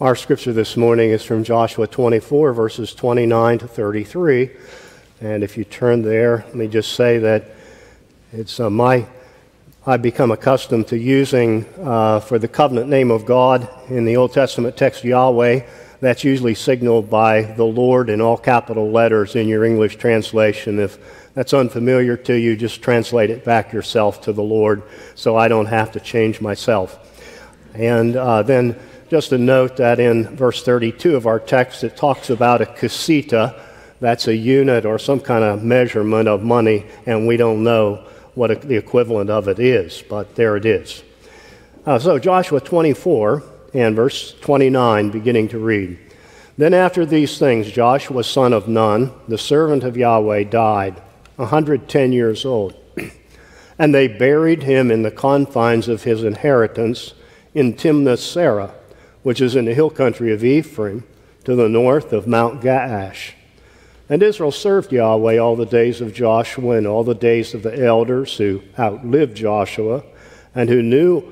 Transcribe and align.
Our 0.00 0.16
scripture 0.16 0.54
this 0.54 0.78
morning 0.78 1.10
is 1.10 1.22
from 1.22 1.44
Joshua 1.44 1.86
24, 1.86 2.54
verses 2.54 2.94
29 2.94 3.58
to 3.58 3.68
33. 3.68 4.48
And 5.20 5.44
if 5.44 5.58
you 5.58 5.64
turn 5.64 6.00
there, 6.00 6.42
let 6.46 6.54
me 6.54 6.68
just 6.68 6.94
say 6.94 7.18
that 7.18 7.50
it's 8.32 8.58
uh, 8.58 8.70
my, 8.70 9.04
I've 9.86 10.00
become 10.00 10.30
accustomed 10.30 10.88
to 10.88 10.96
using 10.96 11.66
uh, 11.82 12.20
for 12.20 12.38
the 12.38 12.48
covenant 12.48 12.88
name 12.88 13.10
of 13.10 13.26
God 13.26 13.68
in 13.90 14.06
the 14.06 14.16
Old 14.16 14.32
Testament 14.32 14.74
text 14.74 15.04
Yahweh. 15.04 15.66
That's 16.00 16.24
usually 16.24 16.54
signaled 16.54 17.10
by 17.10 17.42
the 17.42 17.64
Lord 17.64 18.08
in 18.08 18.22
all 18.22 18.38
capital 18.38 18.90
letters 18.90 19.36
in 19.36 19.48
your 19.48 19.66
English 19.66 19.96
translation. 19.96 20.78
If 20.78 20.96
that's 21.34 21.52
unfamiliar 21.52 22.16
to 22.16 22.32
you, 22.32 22.56
just 22.56 22.80
translate 22.80 23.28
it 23.28 23.44
back 23.44 23.70
yourself 23.70 24.22
to 24.22 24.32
the 24.32 24.42
Lord 24.42 24.82
so 25.14 25.36
I 25.36 25.48
don't 25.48 25.66
have 25.66 25.92
to 25.92 26.00
change 26.00 26.40
myself. 26.40 27.06
And 27.74 28.16
uh, 28.16 28.42
then 28.42 28.80
just 29.10 29.32
a 29.32 29.38
note 29.38 29.76
that 29.78 29.98
in 29.98 30.36
verse 30.36 30.62
32 30.62 31.16
of 31.16 31.26
our 31.26 31.40
text, 31.40 31.82
it 31.82 31.96
talks 31.96 32.30
about 32.30 32.62
a 32.62 32.64
kesita. 32.64 33.60
That's 33.98 34.28
a 34.28 34.36
unit 34.36 34.86
or 34.86 35.00
some 35.00 35.18
kind 35.18 35.42
of 35.42 35.64
measurement 35.64 36.28
of 36.28 36.44
money, 36.44 36.86
and 37.06 37.26
we 37.26 37.36
don't 37.36 37.64
know 37.64 38.06
what 38.36 38.62
the 38.62 38.76
equivalent 38.76 39.28
of 39.28 39.48
it 39.48 39.58
is, 39.58 40.04
but 40.08 40.36
there 40.36 40.56
it 40.56 40.64
is. 40.64 41.02
Uh, 41.84 41.98
so, 41.98 42.20
Joshua 42.20 42.60
24 42.60 43.42
and 43.74 43.96
verse 43.96 44.32
29, 44.42 45.10
beginning 45.10 45.48
to 45.48 45.58
read. 45.58 45.98
Then, 46.56 46.72
after 46.72 47.04
these 47.04 47.36
things, 47.36 47.68
Joshua, 47.68 48.22
son 48.22 48.52
of 48.52 48.68
Nun, 48.68 49.12
the 49.26 49.38
servant 49.38 49.82
of 49.82 49.96
Yahweh, 49.96 50.44
died, 50.44 51.02
110 51.34 52.12
years 52.12 52.44
old. 52.44 52.76
and 53.78 53.92
they 53.92 54.06
buried 54.06 54.62
him 54.62 54.88
in 54.88 55.02
the 55.02 55.10
confines 55.10 55.88
of 55.88 56.04
his 56.04 56.22
inheritance 56.22 57.14
in 57.54 57.74
Timnath 57.74 58.20
Serah 58.20 58.74
which 59.22 59.40
is 59.40 59.56
in 59.56 59.66
the 59.66 59.74
hill 59.74 59.90
country 59.90 60.32
of 60.32 60.44
Ephraim, 60.44 61.04
to 61.44 61.54
the 61.54 61.68
north 61.68 62.12
of 62.12 62.26
Mount 62.26 62.60
Gaash. 62.60 63.32
And 64.08 64.22
Israel 64.22 64.50
served 64.50 64.92
Yahweh 64.92 65.38
all 65.38 65.56
the 65.56 65.64
days 65.64 66.00
of 66.00 66.12
Joshua 66.12 66.76
and 66.76 66.86
all 66.86 67.04
the 67.04 67.14
days 67.14 67.54
of 67.54 67.62
the 67.62 67.84
elders 67.84 68.36
who 68.36 68.62
outlived 68.78 69.36
Joshua 69.36 70.02
and 70.54 70.68
who 70.68 70.82
knew 70.82 71.22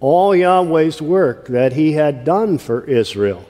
all 0.00 0.34
Yahweh's 0.34 1.00
work 1.00 1.46
that 1.46 1.74
he 1.74 1.92
had 1.92 2.24
done 2.24 2.58
for 2.58 2.84
Israel. 2.84 3.48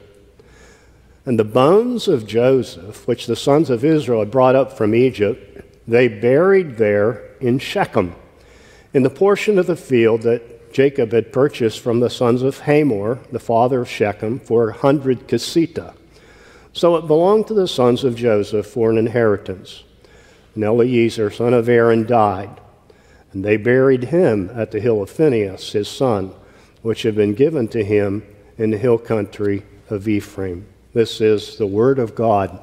And 1.27 1.39
the 1.39 1.45
bones 1.45 2.07
of 2.07 2.27
Joseph, 2.27 3.09
which 3.09 3.27
the 3.27 3.37
sons 3.37 3.71
of 3.71 3.85
Israel 3.85 4.21
had 4.21 4.31
brought 4.31 4.55
up 4.55 4.73
from 4.73 4.95
Egypt, 4.95 5.63
they 5.89 6.07
buried 6.07 6.77
there 6.77 7.25
in 7.41 7.59
Shechem, 7.59 8.15
in 8.93 9.03
the 9.03 9.11
portion 9.11 9.59
of 9.59 9.67
the 9.67 9.77
field 9.77 10.23
that 10.23 10.54
Jacob 10.75 11.13
had 11.13 11.33
purchased 11.33 11.79
from 11.79 12.01
the 12.01 12.11
sons 12.11 12.43
of 12.43 12.59
Hamor, 12.59 13.21
the 13.31 13.39
father 13.39 13.83
of 13.83 13.89
Shechem, 13.89 14.41
for 14.41 14.69
a 14.69 14.73
hundred 14.73 15.29
kesita. 15.29 15.95
So 16.73 16.97
it 16.97 17.07
belonged 17.07 17.47
to 17.47 17.55
the 17.55 17.69
sons 17.69 18.03
of 18.03 18.17
Joseph 18.17 18.67
for 18.67 18.91
an 18.91 18.99
inheritance. 18.99 19.85
And 20.57 20.65
Eleazar, 20.65 21.31
son 21.31 21.55
of 21.55 21.69
Aaron, 21.69 22.05
died, 22.05 22.61
and 23.33 23.45
they 23.45 23.57
buried 23.57 24.07
him 24.07 24.51
at 24.53 24.73
the 24.73 24.81
hill 24.81 25.01
of 25.01 25.11
Phinehas, 25.11 25.71
his 25.71 25.87
son, 25.87 26.35
which 26.83 27.03
had 27.03 27.15
been 27.15 27.35
given 27.35 27.69
to 27.69 27.85
him 27.85 28.25
in 28.59 28.71
the 28.71 28.79
hill 28.79 28.99
country 28.99 29.63
of 29.91 30.09
Ephraim. 30.09 30.67
This 30.93 31.21
is 31.21 31.57
the 31.57 31.69
word 31.69 32.01
of 32.01 32.17
God. 32.17 32.61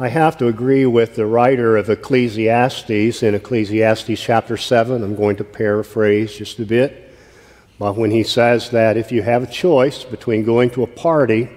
I 0.00 0.08
have 0.08 0.38
to 0.38 0.48
agree 0.48 0.86
with 0.86 1.14
the 1.14 1.26
writer 1.26 1.76
of 1.76 1.90
Ecclesiastes 1.90 3.22
in 3.22 3.34
Ecclesiastes 3.34 4.18
chapter 4.18 4.56
7. 4.56 5.04
I'm 5.04 5.14
going 5.14 5.36
to 5.36 5.44
paraphrase 5.44 6.34
just 6.34 6.58
a 6.58 6.64
bit. 6.64 7.14
But 7.78 7.98
when 7.98 8.10
he 8.10 8.22
says 8.22 8.70
that 8.70 8.96
if 8.96 9.12
you 9.12 9.20
have 9.20 9.42
a 9.42 9.46
choice 9.46 10.04
between 10.04 10.42
going 10.42 10.70
to 10.70 10.84
a 10.84 10.86
party 10.86 11.50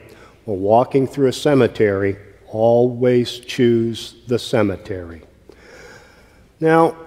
or 0.45 0.57
walking 0.57 1.07
through 1.07 1.27
a 1.27 1.31
cemetery, 1.31 2.17
always 2.49 3.39
choose 3.39 4.15
the 4.27 4.37
cemetery. 4.37 5.21
Now, 6.59 6.97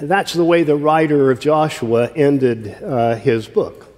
that's 0.00 0.32
the 0.32 0.44
way 0.44 0.62
the 0.62 0.74
writer 0.76 1.30
of 1.30 1.38
Joshua 1.38 2.10
ended 2.16 2.82
uh, 2.82 3.16
his 3.16 3.46
book. 3.46 3.91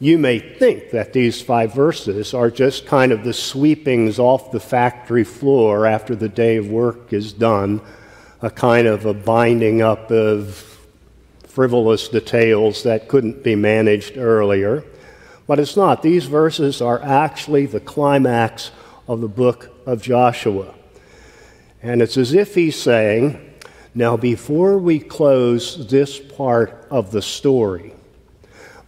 You 0.00 0.16
may 0.16 0.38
think 0.38 0.90
that 0.90 1.12
these 1.12 1.42
five 1.42 1.74
verses 1.74 2.32
are 2.32 2.52
just 2.52 2.86
kind 2.86 3.10
of 3.10 3.24
the 3.24 3.32
sweepings 3.32 4.20
off 4.20 4.52
the 4.52 4.60
factory 4.60 5.24
floor 5.24 5.86
after 5.86 6.14
the 6.14 6.28
day 6.28 6.56
of 6.56 6.68
work 6.68 7.12
is 7.12 7.32
done, 7.32 7.80
a 8.40 8.48
kind 8.48 8.86
of 8.86 9.06
a 9.06 9.14
binding 9.14 9.82
up 9.82 10.12
of 10.12 10.64
frivolous 11.42 12.06
details 12.06 12.84
that 12.84 13.08
couldn't 13.08 13.42
be 13.42 13.56
managed 13.56 14.16
earlier. 14.16 14.84
But 15.48 15.58
it's 15.58 15.76
not. 15.76 16.02
These 16.02 16.26
verses 16.26 16.80
are 16.80 17.02
actually 17.02 17.66
the 17.66 17.80
climax 17.80 18.70
of 19.08 19.20
the 19.20 19.28
book 19.28 19.72
of 19.84 20.00
Joshua. 20.00 20.74
And 21.82 22.00
it's 22.02 22.16
as 22.16 22.34
if 22.34 22.54
he's 22.54 22.80
saying, 22.80 23.54
now 23.96 24.16
before 24.16 24.78
we 24.78 25.00
close 25.00 25.88
this 25.88 26.20
part 26.20 26.86
of 26.88 27.10
the 27.10 27.22
story, 27.22 27.94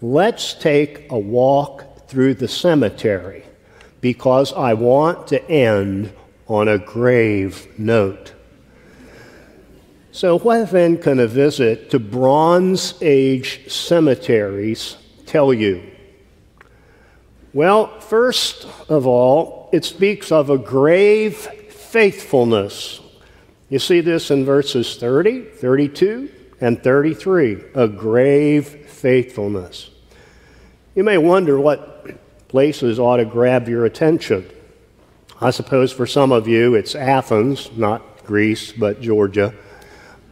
let's 0.00 0.54
take 0.54 1.10
a 1.10 1.18
walk 1.18 2.08
through 2.08 2.34
the 2.34 2.48
cemetery 2.48 3.44
because 4.00 4.52
I 4.52 4.74
want 4.74 5.28
to 5.28 5.50
end 5.50 6.12
on 6.46 6.68
a 6.68 6.78
grave 6.78 7.68
note. 7.78 8.34
So, 10.12 10.38
what 10.38 10.70
then 10.70 10.98
can 10.98 11.20
a 11.20 11.26
visit 11.26 11.90
to 11.90 12.00
Bronze 12.00 12.94
Age 13.00 13.70
cemeteries 13.70 14.96
tell 15.26 15.54
you? 15.54 15.82
Well, 17.52 18.00
first 18.00 18.66
of 18.88 19.06
all, 19.06 19.68
it 19.72 19.84
speaks 19.84 20.32
of 20.32 20.50
a 20.50 20.58
grave 20.58 21.36
faithfulness. 21.36 23.00
You 23.68 23.78
see 23.78 24.00
this 24.00 24.30
in 24.30 24.44
verses 24.44 24.96
30, 24.96 25.42
32, 25.42 26.30
and 26.60 26.82
33 26.82 27.62
a 27.74 27.88
grave 27.88 28.66
faithfulness. 28.88 29.90
You 30.94 31.04
may 31.04 31.18
wonder 31.18 31.58
what 31.58 32.48
places 32.48 32.98
ought 32.98 33.18
to 33.18 33.24
grab 33.24 33.68
your 33.68 33.84
attention. 33.84 34.48
I 35.40 35.50
suppose 35.50 35.92
for 35.92 36.06
some 36.06 36.32
of 36.32 36.46
you 36.46 36.74
it's 36.74 36.94
Athens, 36.94 37.70
not 37.76 38.24
Greece, 38.24 38.72
but 38.72 39.00
Georgia, 39.00 39.54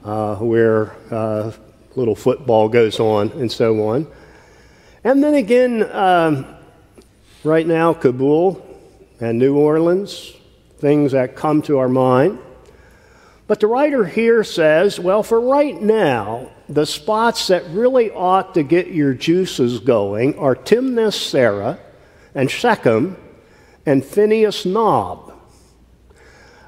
uh, 0.05 0.37
where 0.37 0.95
uh, 1.11 1.53
little 1.97 2.15
football 2.15 2.69
goes 2.69 3.01
on 3.01 3.31
and 3.33 3.51
so 3.51 3.89
on. 3.89 4.07
And 5.05 5.23
then 5.23 5.35
again, 5.35 5.89
um, 5.93 6.45
right 7.45 7.67
now, 7.67 7.95
Kabul 7.95 8.65
and 9.21 9.39
New 9.39 9.57
Orleans, 9.57 10.33
things 10.79 11.13
that 11.13 11.37
come 11.37 11.63
to 11.63 11.79
our 11.79 11.89
mind. 11.89 12.39
But 13.49 13.61
the 13.61 13.67
writer 13.67 14.05
here 14.05 14.45
says, 14.45 15.01
well, 15.01 15.23
for 15.23 15.41
right 15.41 15.81
now, 15.81 16.51
the 16.69 16.85
spots 16.85 17.47
that 17.47 17.65
really 17.71 18.11
ought 18.11 18.53
to 18.55 18.63
get 18.63 18.89
your 18.89 19.15
juices 19.15 19.81
going 19.81 20.39
are 20.39 20.55
Timnath 20.55 21.15
Serah 21.15 21.79
and 22.35 22.51
Shechem 22.51 23.17
and 23.87 24.05
Phineas 24.05 24.67
Nob. 24.67 25.33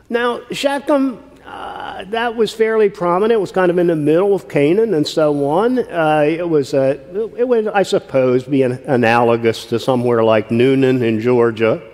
Now, 0.08 0.41
Shechem, 0.50 1.22
uh, 1.44 2.04
that 2.04 2.34
was 2.34 2.50
fairly 2.50 2.88
prominent. 2.88 3.32
It 3.32 3.41
was 3.41 3.52
kind 3.52 3.70
of 3.70 3.76
in 3.76 3.88
the 3.88 3.97
middle 3.97 4.34
of 4.34 4.48
Canaan 4.48 4.94
and 4.94 5.06
so 5.06 5.50
on. 5.50 5.78
Uh, 5.80 6.24
it 6.26 6.48
was, 6.48 6.72
uh, 6.72 6.97
it 7.36 7.47
would, 7.47 7.68
I 7.68 7.83
suppose, 7.83 8.44
be 8.44 8.62
an, 8.62 8.72
analogous 8.86 9.66
to 9.66 9.78
somewhere 9.78 10.24
like 10.24 10.48
Newnan 10.48 11.03
in 11.03 11.21
Georgia. 11.21 11.90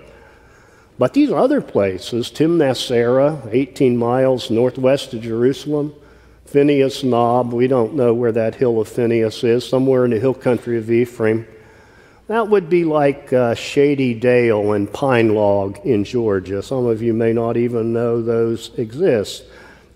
But 0.98 1.12
these 1.12 1.30
other 1.30 1.60
places, 1.60 2.30
Timnath 2.30 2.78
Serah, 2.78 3.52
18 3.52 3.96
miles 3.96 4.50
northwest 4.50 5.12
of 5.12 5.22
Jerusalem, 5.22 5.94
Phineas 6.46 7.02
Nob, 7.02 7.52
we 7.52 7.66
don't 7.66 7.94
know 7.94 8.14
where 8.14 8.32
that 8.32 8.54
hill 8.54 8.80
of 8.80 8.88
Phineas 8.88 9.44
is, 9.44 9.68
somewhere 9.68 10.04
in 10.04 10.12
the 10.12 10.20
hill 10.20 10.32
country 10.32 10.78
of 10.78 10.90
Ephraim. 10.90 11.46
That 12.28 12.48
would 12.48 12.70
be 12.70 12.84
like 12.84 13.32
uh, 13.32 13.54
Shady 13.54 14.14
Dale 14.14 14.72
and 14.72 14.92
Pine 14.92 15.34
Log 15.34 15.78
in 15.84 16.04
Georgia. 16.04 16.62
Some 16.62 16.86
of 16.86 17.02
you 17.02 17.12
may 17.12 17.32
not 17.32 17.56
even 17.56 17.92
know 17.92 18.22
those 18.22 18.76
exist. 18.78 19.44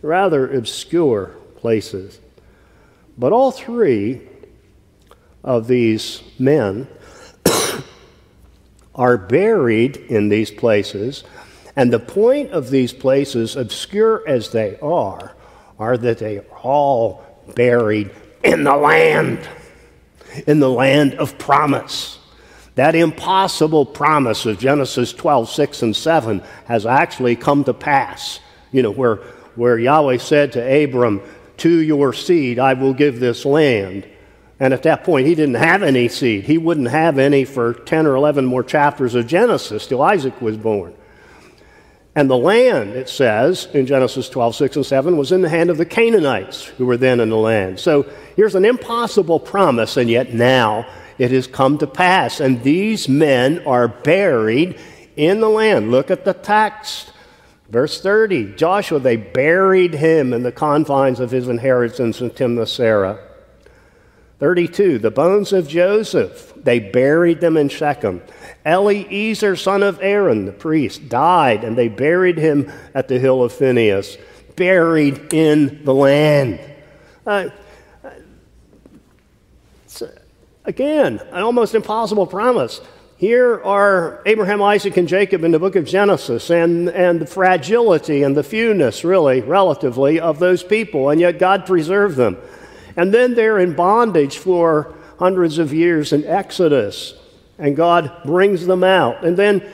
Rather 0.03 0.53
obscure 0.53 1.35
places. 1.56 2.20
But 3.17 3.32
all 3.32 3.50
three 3.50 4.20
of 5.43 5.67
these 5.67 6.23
men 6.38 6.87
are 9.00 9.17
buried 9.17 9.97
in 9.97 10.29
these 10.29 10.50
places. 10.50 11.25
And 11.75 11.91
the 11.91 11.99
point 11.99 12.50
of 12.50 12.69
these 12.69 12.93
places, 12.93 13.56
obscure 13.56 14.23
as 14.29 14.50
they 14.50 14.79
are, 14.81 15.35
are 15.79 15.97
that 15.97 16.19
they 16.19 16.37
are 16.37 16.58
all 16.62 17.25
buried 17.55 18.11
in 18.44 18.62
the 18.62 18.76
land, 18.76 19.49
in 20.47 20.61
the 20.61 20.69
land 20.69 21.14
of 21.14 21.38
promise. 21.38 22.19
That 22.75 22.94
impossible 22.94 23.87
promise 23.87 24.44
of 24.44 24.58
Genesis 24.58 25.14
12, 25.14 25.49
6 25.49 25.82
and 25.82 25.96
7 25.96 26.43
has 26.67 26.85
actually 26.85 27.37
come 27.37 27.64
to 27.64 27.73
pass. 27.73 28.38
You 28.70 28.82
know, 28.82 28.91
where, 28.91 29.17
where 29.56 29.79
Yahweh 29.79 30.19
said 30.19 30.53
to 30.53 30.85
Abram, 30.85 31.23
To 31.58 31.70
your 31.70 32.12
seed 32.12 32.58
I 32.58 32.75
will 32.75 32.93
give 32.93 33.19
this 33.19 33.46
land. 33.46 34.06
And 34.60 34.74
at 34.74 34.82
that 34.82 35.04
point, 35.04 35.26
he 35.26 35.34
didn't 35.34 35.54
have 35.54 35.82
any 35.82 36.08
seed. 36.08 36.44
He 36.44 36.58
wouldn't 36.58 36.90
have 36.90 37.18
any 37.18 37.46
for 37.46 37.72
10 37.72 38.06
or 38.06 38.14
11 38.14 38.44
more 38.44 38.62
chapters 38.62 39.14
of 39.14 39.26
Genesis 39.26 39.86
till 39.86 40.02
Isaac 40.02 40.38
was 40.42 40.58
born. 40.58 40.94
And 42.14 42.28
the 42.28 42.36
land, 42.36 42.90
it 42.90 43.08
says 43.08 43.68
in 43.72 43.86
Genesis 43.86 44.28
12, 44.28 44.54
6 44.54 44.76
and 44.76 44.86
7, 44.86 45.16
was 45.16 45.32
in 45.32 45.40
the 45.40 45.48
hand 45.48 45.70
of 45.70 45.78
the 45.78 45.86
Canaanites 45.86 46.64
who 46.64 46.84
were 46.84 46.98
then 46.98 47.20
in 47.20 47.30
the 47.30 47.36
land. 47.36 47.80
So 47.80 48.06
here's 48.36 48.54
an 48.54 48.66
impossible 48.66 49.40
promise, 49.40 49.96
and 49.96 50.10
yet 50.10 50.34
now 50.34 50.86
it 51.16 51.30
has 51.30 51.46
come 51.46 51.78
to 51.78 51.86
pass. 51.86 52.40
And 52.40 52.62
these 52.62 53.08
men 53.08 53.66
are 53.66 53.88
buried 53.88 54.78
in 55.16 55.40
the 55.40 55.48
land. 55.48 55.90
Look 55.90 56.10
at 56.10 56.26
the 56.26 56.34
text. 56.34 57.12
Verse 57.70 58.02
30 58.02 58.56
Joshua, 58.56 58.98
they 58.98 59.16
buried 59.16 59.94
him 59.94 60.34
in 60.34 60.42
the 60.42 60.52
confines 60.52 61.20
of 61.20 61.30
his 61.30 61.48
inheritance 61.48 62.20
in 62.20 62.30
Timnath 62.30 62.68
32 64.40 64.98
The 64.98 65.10
bones 65.10 65.52
of 65.52 65.69
Joseph, 65.69 66.52
they 66.56 66.81
buried 66.81 67.40
them 67.40 67.56
in 67.56 67.69
Shechem. 67.69 68.22
Eleazar, 68.64 69.54
son 69.54 69.82
of 69.82 70.00
Aaron, 70.02 70.46
the 70.46 70.52
priest, 70.52 71.08
died, 71.08 71.62
and 71.62 71.78
they 71.78 71.88
buried 71.88 72.38
him 72.38 72.72
at 72.94 73.08
the 73.08 73.19
hill 73.19 73.42
of 73.42 73.52
Phinehas, 73.52 74.19
buried 74.56 75.32
in 75.32 75.84
the 75.84 75.94
land. 75.94 76.58
Uh, 77.26 77.50
again, 80.64 81.20
an 81.31 81.43
almost 81.43 81.75
impossible 81.75 82.26
promise. 82.26 82.81
Here 83.16 83.62
are 83.62 84.22
Abraham, 84.25 84.62
Isaac, 84.62 84.96
and 84.96 85.06
Jacob 85.06 85.44
in 85.44 85.50
the 85.50 85.58
book 85.58 85.76
of 85.76 85.84
Genesis, 85.84 86.48
and, 86.48 86.88
and 86.88 87.20
the 87.20 87.26
fragility 87.26 88.22
and 88.22 88.34
the 88.34 88.43
fewness, 88.43 89.04
really, 89.04 89.43
relatively, 89.43 90.19
of 90.19 90.38
those 90.38 90.62
people, 90.62 91.10
and 91.10 91.20
yet 91.20 91.38
God 91.38 91.66
preserved 91.66 92.16
them. 92.16 92.38
And 93.00 93.14
then 93.14 93.32
they're 93.32 93.58
in 93.58 93.73
bondage 93.73 94.37
for 94.37 94.93
hundreds 95.19 95.56
of 95.56 95.73
years 95.73 96.12
in 96.12 96.23
Exodus, 96.26 97.14
and 97.58 97.75
God 97.75 98.12
brings 98.26 98.67
them 98.67 98.85
out. 98.85 99.25
And 99.25 99.38
then 99.38 99.67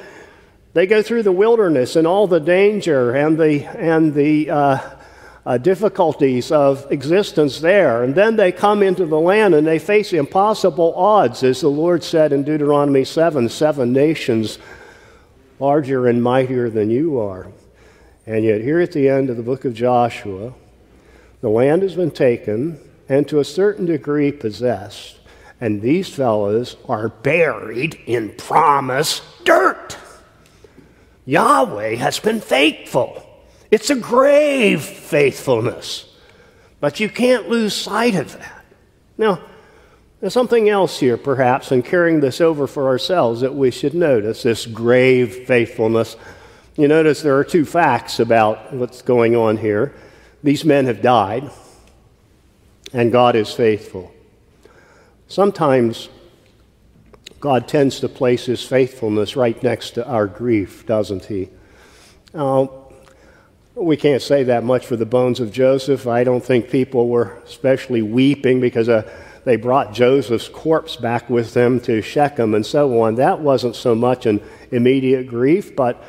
they 0.75 0.87
go 0.87 1.02
through 1.02 1.25
the 1.25 1.32
wilderness 1.32 1.96
and 1.96 2.06
all 2.06 2.28
the 2.28 2.38
danger 2.38 3.17
and 3.17 3.37
the, 3.37 3.64
and 3.64 4.14
the 4.14 4.49
uh, 4.49 4.90
uh, 5.44 5.58
difficulties 5.58 6.52
of 6.52 6.87
existence 6.93 7.58
there. 7.58 8.05
And 8.05 8.14
then 8.14 8.37
they 8.37 8.52
come 8.52 8.81
into 8.81 9.06
the 9.06 9.19
land 9.19 9.56
and 9.56 9.67
they 9.67 9.81
face 9.81 10.12
impossible 10.12 10.94
odds, 10.94 11.43
as 11.43 11.62
the 11.62 11.69
Lord 11.69 12.05
said 12.05 12.32
in 12.32 12.44
Deuteronomy 12.44 13.05
7 13.05 13.49
seven 13.49 13.93
nations 13.93 14.61
larger 15.58 16.06
and 16.06 16.22
mightier 16.22 16.70
than 16.70 16.90
you 16.90 17.19
are. 17.19 17.49
And 18.25 18.44
yet, 18.44 18.61
here 18.61 18.79
at 18.79 18.93
the 18.93 19.08
end 19.08 19.31
of 19.31 19.37
the 19.37 19.43
book 19.43 19.64
of 19.64 19.75
Joshua, 19.75 20.55
the 21.40 21.50
land 21.50 21.82
has 21.82 21.96
been 21.96 22.12
taken 22.12 22.79
and 23.08 23.29
to 23.29 23.41
a 23.41 23.44
certain 23.44 23.87
degree 23.87 24.32
possessed. 24.32 25.19
And 25.61 25.81
these 25.81 26.08
fellows 26.08 26.76
are 26.88 27.08
buried 27.08 27.94
in 28.06 28.35
promised 28.37 29.23
dirt. 29.44 29.97
Yahweh 31.25 31.97
has 31.97 32.19
been 32.19 32.41
faithful. 32.41 33.23
It's 33.70 33.91
a 33.91 33.97
grave 33.97 34.82
faithfulness. 34.82 36.12
But 36.79 37.00
you 37.00 37.08
can't 37.08 37.49
lose 37.49 37.75
sight 37.75 38.14
of 38.14 38.32
that. 38.38 38.64
Now, 39.19 39.41
there's 40.20 40.35
something 40.35 40.69
else 40.69 41.00
here, 41.00 41.17
perhaps, 41.17 41.73
in 41.73 41.82
carrying 41.82 42.20
this 42.20 42.41
over 42.41 42.67
for 42.67 42.87
ourselves 42.87 43.41
that 43.41 43.55
we 43.55 43.70
should 43.70 43.94
notice 43.94 44.43
this 44.43 44.67
grave 44.67 45.47
faithfulness. 45.47 46.17
You 46.76 46.88
notice 46.88 47.23
there 47.23 47.38
are 47.38 47.44
two 47.44 47.64
facts 47.64 48.20
about 48.20 48.73
what's 48.73 49.03
going 49.03 49.35
on 49.35 49.56
here. 49.56 49.94
These 50.43 50.64
men 50.64 50.87
have 50.87 51.03
died, 51.03 51.50
and 52.92 53.12
God 53.12 53.36
is 53.36 53.52
faithful. 53.52 54.12
Sometimes 55.28 56.08
God 57.40 57.68
tends 57.68 58.00
to 58.00 58.08
place 58.08 58.46
his 58.46 58.64
faithfulness 58.64 59.36
right 59.36 59.60
next 59.62 59.90
to 59.90 60.06
our 60.06 60.26
grief, 60.26 60.86
doesn't 60.86 61.26
he? 61.26 61.48
Uh, 62.34 62.66
we 63.74 63.96
can't 63.96 64.22
say 64.22 64.42
that 64.44 64.64
much 64.64 64.86
for 64.86 64.96
the 64.96 65.04
bones 65.06 65.38
of 65.38 65.52
Joseph. 65.52 66.06
I 66.06 66.24
don't 66.24 66.44
think 66.44 66.70
people 66.70 67.08
were 67.08 67.36
especially 67.44 68.02
weeping 68.02 68.60
because 68.60 68.88
uh, 68.88 69.10
they 69.44 69.56
brought 69.56 69.92
Joseph's 69.92 70.48
corpse 70.48 70.96
back 70.96 71.28
with 71.28 71.54
them 71.54 71.78
to 71.80 72.00
Shechem 72.00 72.54
and 72.54 72.64
so 72.64 73.00
on. 73.00 73.16
That 73.16 73.40
wasn't 73.40 73.76
so 73.76 73.94
much 73.94 74.26
an 74.26 74.42
immediate 74.70 75.26
grief, 75.26 75.76
but 75.76 76.02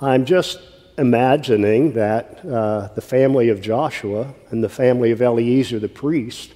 I'm 0.00 0.24
just 0.24 0.60
imagining 0.98 1.92
that 1.92 2.44
uh, 2.44 2.88
the 2.94 3.00
family 3.00 3.48
of 3.48 3.60
Joshua 3.60 4.34
and 4.50 4.62
the 4.62 4.68
family 4.68 5.10
of 5.10 5.22
Eleazar 5.22 5.78
the 5.78 5.88
priest 5.88 6.54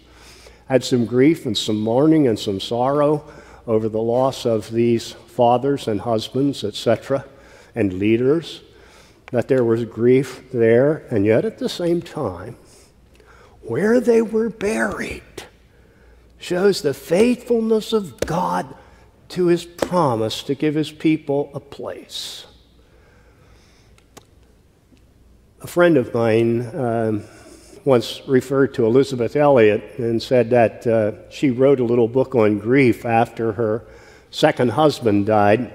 had 0.68 0.84
some 0.84 1.04
grief 1.04 1.46
and 1.46 1.56
some 1.56 1.80
mourning 1.80 2.26
and 2.26 2.38
some 2.38 2.60
sorrow 2.60 3.24
over 3.66 3.88
the 3.88 4.00
loss 4.00 4.44
of 4.44 4.70
these 4.70 5.12
fathers 5.12 5.88
and 5.88 6.00
husbands, 6.00 6.64
etc., 6.64 7.24
and 7.74 7.94
leaders 7.94 8.62
that 9.30 9.48
there 9.48 9.64
was 9.64 9.84
grief 9.84 10.44
there, 10.52 11.06
and 11.10 11.26
yet 11.26 11.44
at 11.44 11.58
the 11.58 11.68
same 11.68 12.00
time, 12.00 12.56
where 13.62 13.98
they 14.00 14.22
were 14.22 14.48
buried 14.48 15.22
shows 16.38 16.82
the 16.82 16.94
faithfulness 16.94 17.92
of 17.92 18.20
God 18.20 18.74
to 19.30 19.46
his 19.46 19.64
promise 19.64 20.42
to 20.42 20.54
give 20.54 20.74
his 20.74 20.92
people 20.92 21.50
a 21.54 21.60
place. 21.60 22.46
A 25.64 25.66
friend 25.66 25.96
of 25.96 26.12
mine 26.12 26.76
um, 26.76 27.24
once 27.86 28.20
referred 28.26 28.74
to 28.74 28.84
Elisabeth 28.84 29.34
Elliot 29.34 29.94
and 29.96 30.22
said 30.22 30.50
that 30.50 30.86
uh, 30.86 31.30
she 31.30 31.48
wrote 31.48 31.80
a 31.80 31.84
little 31.84 32.06
book 32.06 32.34
on 32.34 32.58
grief 32.58 33.06
after 33.06 33.52
her 33.52 33.82
second 34.30 34.72
husband 34.72 35.24
died. 35.24 35.72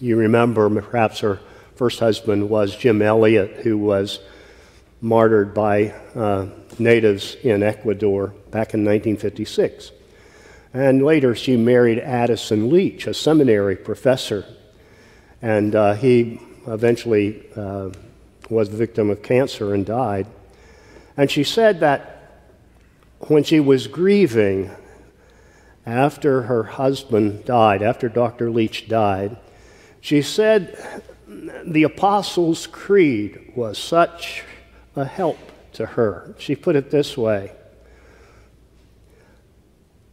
You 0.00 0.16
remember 0.16 0.68
perhaps 0.80 1.20
her 1.20 1.38
first 1.76 2.00
husband 2.00 2.50
was 2.50 2.74
Jim 2.74 3.00
Elliot, 3.02 3.60
who 3.62 3.78
was 3.78 4.18
martyred 5.00 5.54
by 5.54 5.94
uh, 6.16 6.48
natives 6.80 7.36
in 7.44 7.62
Ecuador 7.62 8.34
back 8.50 8.74
in 8.74 8.84
1956. 8.84 9.92
And 10.74 11.04
later 11.04 11.36
she 11.36 11.56
married 11.56 12.00
Addison 12.00 12.68
Leitch, 12.68 13.06
a 13.06 13.14
seminary 13.14 13.76
professor. 13.76 14.44
And 15.40 15.72
uh, 15.76 15.94
he 15.94 16.40
eventually 16.66 17.46
uh, 17.54 17.90
was 18.50 18.70
the 18.70 18.76
victim 18.76 19.10
of 19.10 19.22
cancer 19.22 19.74
and 19.74 19.86
died. 19.86 20.26
And 21.16 21.30
she 21.30 21.44
said 21.44 21.80
that 21.80 22.42
when 23.20 23.44
she 23.44 23.60
was 23.60 23.86
grieving 23.86 24.70
after 25.84 26.42
her 26.42 26.62
husband 26.64 27.44
died, 27.44 27.82
after 27.82 28.08
Dr. 28.08 28.50
Leitch 28.50 28.88
died, 28.88 29.36
she 30.00 30.22
said 30.22 31.02
the 31.64 31.84
Apostles' 31.84 32.66
Creed 32.66 33.52
was 33.54 33.78
such 33.78 34.42
a 34.96 35.04
help 35.04 35.38
to 35.74 35.86
her. 35.86 36.34
She 36.38 36.56
put 36.56 36.76
it 36.76 36.90
this 36.90 37.16
way 37.16 37.52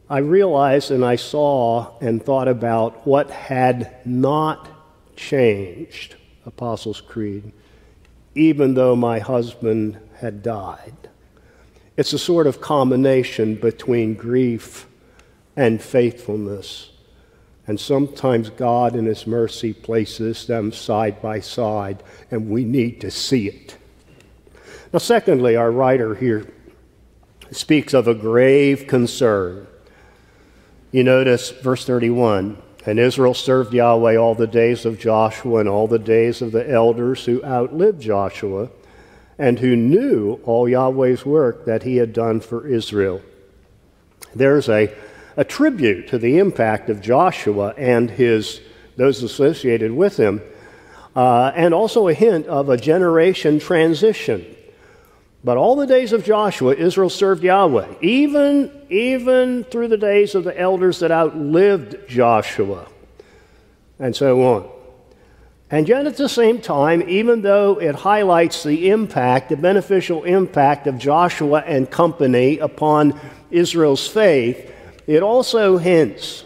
I 0.10 0.20
realized 0.20 0.90
and 0.90 1.06
I 1.06 1.18
saw 1.18 1.98
and 2.02 2.24
thought 2.24 2.48
about 2.48 3.06
what 3.06 3.30
had 3.30 3.96
not 4.06 4.68
changed, 5.16 6.16
Apostles' 6.48 7.00
Creed, 7.00 7.52
even 8.40 8.74
though 8.74 8.96
my 8.96 9.20
husband 9.20 10.00
had 10.16 10.42
died. 10.42 10.94
It's 11.98 12.14
a 12.14 12.20
sort 12.20 12.48
of 12.48 12.62
combination 12.62 13.56
between 13.56 14.14
grief 14.14 14.88
and 15.58 15.82
faithfulness. 15.82 16.92
And 17.68 17.78
sometimes 17.78 18.50
God, 18.50 18.96
in 18.96 19.06
His 19.06 19.28
mercy, 19.28 19.74
places 19.74 20.48
them 20.48 20.72
side 20.72 21.22
by 21.22 21.42
side, 21.42 22.02
and 22.32 22.50
we 22.50 22.64
need 22.64 23.02
to 23.02 23.12
see 23.12 23.50
it. 23.50 23.76
Now, 24.94 25.00
secondly, 25.00 25.58
our 25.58 25.70
writer 25.70 26.16
here 26.16 26.48
speaks 27.52 27.94
of 27.94 28.08
a 28.08 28.16
grave 28.16 28.88
concern. 28.88 29.68
You 30.94 31.04
notice 31.04 31.50
verse 31.50 31.86
31 31.86 32.58
And 32.86 33.00
Israel 33.00 33.34
served 33.34 33.74
Yahweh 33.74 34.16
all 34.16 34.36
the 34.36 34.48
days 34.48 34.86
of 34.86 35.00
Joshua 35.00 35.60
and 35.60 35.70
all 35.70 35.88
the 35.88 36.00
days 36.00 36.42
of 36.42 36.52
the 36.52 36.70
elders 36.70 37.26
who 37.26 37.44
outlived 37.44 38.02
Joshua 38.02 38.70
and 39.38 39.60
who 39.60 39.76
knew 39.76 40.40
all 40.46 40.68
Yahweh's 40.68 41.26
work 41.26 41.66
that 41.66 41.84
he 41.84 41.98
had 41.98 42.14
done 42.14 42.40
for 42.40 42.68
Israel. 42.68 43.22
There's 44.34 44.70
a 44.70 44.94
a 45.40 45.46
tribute 45.46 46.10
to 46.10 46.18
the 46.18 46.38
impact 46.38 46.90
of 46.90 47.00
Joshua 47.00 47.74
and 47.78 48.12
his, 48.12 48.60
those 48.98 49.24
associated 49.24 49.90
with 49.90 50.18
him, 50.18 50.42
uh, 51.16 51.54
and 51.56 51.74
also 51.74 52.10
a 52.10 52.14
hint 52.14 52.46
of 52.48 52.68
a 52.68 52.76
generation 52.76 53.58
transition. 53.58 54.46
But 55.44 55.58
all 55.58 55.76
the 55.76 55.88
days 55.88 56.12
of 56.12 56.26
Joshua, 56.26 56.76
Israel 56.76 57.10
served 57.10 57.44
Yahweh, 57.44 57.96
even, 58.02 58.72
even 58.90 59.64
through 59.64 59.88
the 59.88 59.98
days 59.98 60.36
of 60.36 60.44
the 60.44 60.60
elders 60.60 61.00
that 61.00 61.12
outlived 61.12 61.96
Joshua, 62.10 62.88
and 64.00 64.16
so 64.16 64.44
on. 64.44 64.70
And 65.72 65.88
yet, 65.88 66.08
at 66.08 66.18
the 66.18 66.28
same 66.28 66.60
time, 66.60 67.08
even 67.08 67.42
though 67.42 67.80
it 67.80 67.96
highlights 67.96 68.64
the 68.64 68.90
impact, 68.90 69.50
the 69.50 69.56
beneficial 69.56 70.24
impact 70.24 70.88
of 70.88 70.98
Joshua 70.98 71.64
and 71.66 71.90
company 71.90 72.58
upon 72.58 73.20
Israel's 73.52 74.08
faith, 74.08 74.74
it 75.08 75.22
also 75.24 75.78
hints 75.78 76.44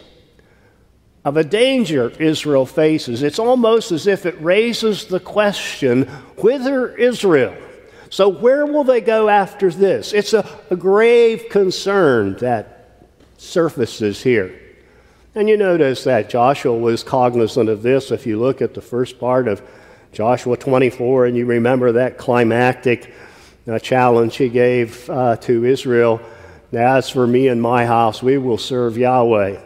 of 1.24 1.36
a 1.38 1.44
danger 1.44 2.10
Israel 2.20 2.66
faces. 2.66 3.22
It's 3.22 3.38
almost 3.38 3.92
as 3.92 4.06
if 4.06 4.26
it 4.26 4.40
raises 4.40 5.06
the 5.06 5.20
question 5.20 6.04
whither 6.36 6.94
Israel? 6.94 7.56
So, 8.10 8.28
where 8.28 8.66
will 8.66 8.84
they 8.84 9.00
go 9.00 9.28
after 9.28 9.70
this? 9.70 10.12
It's 10.12 10.32
a, 10.32 10.48
a 10.70 10.76
grave 10.76 11.46
concern 11.50 12.34
that 12.38 13.08
surfaces 13.38 14.22
here. 14.22 14.60
And 15.34 15.48
you 15.48 15.56
notice 15.56 16.04
that 16.04 16.30
Joshua 16.30 16.76
was 16.76 17.02
cognizant 17.02 17.68
of 17.68 17.82
this 17.82 18.12
if 18.12 18.26
you 18.26 18.38
look 18.38 18.62
at 18.62 18.74
the 18.74 18.80
first 18.80 19.18
part 19.18 19.48
of 19.48 19.62
Joshua 20.12 20.56
24 20.56 21.26
and 21.26 21.36
you 21.36 21.44
remember 21.44 21.92
that 21.92 22.18
climactic 22.18 23.12
uh, 23.66 23.78
challenge 23.80 24.36
he 24.36 24.48
gave 24.48 25.10
uh, 25.10 25.36
to 25.38 25.64
Israel. 25.64 26.20
As 26.72 27.10
for 27.10 27.26
me 27.26 27.48
and 27.48 27.60
my 27.60 27.84
house, 27.84 28.22
we 28.22 28.38
will 28.38 28.58
serve 28.58 28.96
Yahweh. 28.96 29.60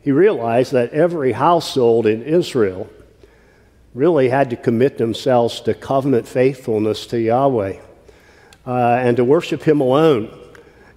He 0.00 0.10
realized 0.10 0.72
that 0.72 0.90
every 0.90 1.30
household 1.30 2.06
in 2.06 2.22
Israel 2.22 2.90
really 3.94 4.28
had 4.28 4.50
to 4.50 4.56
commit 4.56 4.98
themselves 4.98 5.60
to 5.60 5.74
covenant 5.74 6.26
faithfulness 6.26 7.06
to 7.06 7.20
Yahweh 7.20 7.78
uh, 8.66 8.72
and 8.72 9.16
to 9.16 9.24
worship 9.24 9.62
Him 9.62 9.80
alone. 9.80 10.38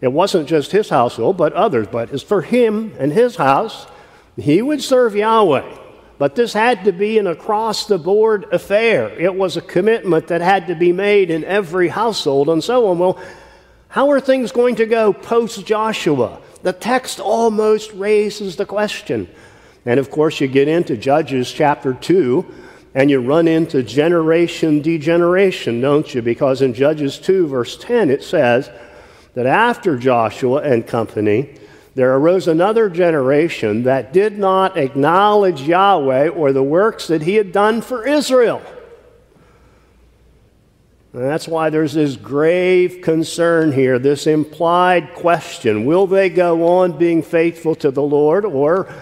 It 0.01 0.11
wasn't 0.11 0.47
just 0.47 0.71
his 0.71 0.89
household, 0.89 1.37
but 1.37 1.53
others. 1.53 1.87
But 1.87 2.11
as 2.11 2.21
for 2.21 2.41
him 2.41 2.93
and 2.99 3.11
his 3.11 3.37
house, 3.37 3.87
he 4.35 4.61
would 4.61 4.83
serve 4.83 5.15
Yahweh. 5.15 5.79
But 6.17 6.35
this 6.35 6.53
had 6.53 6.85
to 6.85 6.91
be 6.91 7.17
an 7.17 7.27
across 7.27 7.87
the 7.87 7.97
board 7.97 8.45
affair. 8.51 9.09
It 9.19 9.33
was 9.33 9.57
a 9.57 9.61
commitment 9.61 10.27
that 10.27 10.41
had 10.41 10.67
to 10.67 10.75
be 10.75 10.91
made 10.91 11.29
in 11.29 11.43
every 11.43 11.87
household 11.87 12.49
and 12.49 12.63
so 12.63 12.87
on. 12.87 12.99
Well, 12.99 13.19
how 13.89 14.11
are 14.11 14.19
things 14.19 14.51
going 14.51 14.75
to 14.75 14.85
go 14.85 15.11
post 15.11 15.65
Joshua? 15.65 16.39
The 16.63 16.73
text 16.73 17.19
almost 17.19 17.91
raises 17.93 18.55
the 18.55 18.65
question. 18.65 19.27
And 19.85 19.99
of 19.99 20.09
course, 20.09 20.39
you 20.39 20.47
get 20.47 20.67
into 20.67 20.97
Judges 20.97 21.51
chapter 21.51 21.93
2, 21.93 22.45
and 22.95 23.11
you 23.11 23.19
run 23.19 23.47
into 23.47 23.83
generation 23.83 24.81
degeneration, 24.81 25.81
don't 25.81 26.15
you? 26.15 26.21
Because 26.21 26.61
in 26.61 26.73
Judges 26.73 27.19
2, 27.19 27.47
verse 27.47 27.77
10, 27.77 28.09
it 28.09 28.23
says, 28.23 28.71
that 29.35 29.45
after 29.45 29.97
Joshua 29.97 30.61
and 30.61 30.87
company, 30.87 31.55
there 31.93 32.15
arose 32.15 32.47
another 32.47 32.89
generation 32.89 33.83
that 33.83 34.13
did 34.13 34.39
not 34.39 34.77
acknowledge 34.77 35.61
Yahweh 35.61 36.29
or 36.29 36.53
the 36.53 36.63
works 36.63 37.07
that 37.07 37.21
he 37.21 37.35
had 37.35 37.51
done 37.51 37.81
for 37.81 38.07
Israel. 38.07 38.61
And 41.11 41.23
that's 41.23 41.47
why 41.47 41.69
there's 41.69 41.93
this 41.93 42.15
grave 42.15 43.01
concern 43.01 43.71
here, 43.71 43.99
this 43.99 44.25
implied 44.25 45.13
question 45.15 45.85
will 45.85 46.07
they 46.07 46.29
go 46.29 46.79
on 46.79 46.97
being 46.97 47.23
faithful 47.23 47.75
to 47.75 47.91
the 47.91 48.01
Lord 48.01 48.45
or 48.45 48.93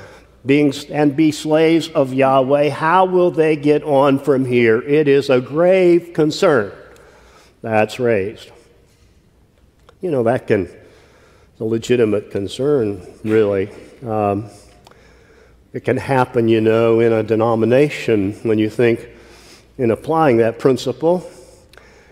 being 0.46 0.74
and 0.90 1.16
be 1.16 1.32
slaves 1.32 1.90
of 1.90 2.14
Yahweh? 2.14 2.70
How 2.70 3.06
will 3.06 3.32
they 3.32 3.56
get 3.56 3.84
on 3.84 4.20
from 4.20 4.46
here? 4.46 4.82
It 4.82 5.08
is 5.08 5.30
a 5.30 5.40
grave 5.40 6.14
concern 6.14 6.72
that's 7.62 8.00
raised 8.00 8.52
you 10.04 10.12
know, 10.12 10.22
that 10.24 10.48
can, 10.48 10.70
a 11.62 11.64
legitimate 11.64 12.30
concern, 12.30 13.02
really. 13.24 13.72
Um, 14.06 14.50
it 15.72 15.86
can 15.86 15.96
happen, 15.96 16.50
you 16.50 16.60
know, 16.60 17.00
in 17.00 17.14
a 17.14 17.24
denomination 17.24 18.34
when 18.44 18.60
you 18.60 18.70
think 18.70 19.08
in 19.78 19.92
applying 19.92 20.38
that 20.38 20.60
principle. 20.60 21.26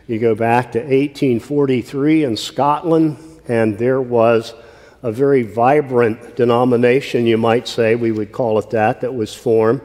You 0.07 0.19
go 0.19 0.35
back 0.35 0.71
to 0.71 0.79
1843 0.79 2.23
in 2.23 2.37
Scotland, 2.37 3.17
and 3.49 3.77
there 3.77 4.01
was 4.01 4.53
a 5.03 5.11
very 5.11 5.43
vibrant 5.43 6.35
denomination, 6.35 7.25
you 7.25 7.37
might 7.37 7.67
say, 7.67 7.95
we 7.95 8.11
would 8.11 8.31
call 8.31 8.59
it 8.59 8.69
that, 8.69 9.01
that 9.01 9.13
was 9.13 9.33
formed. 9.33 9.81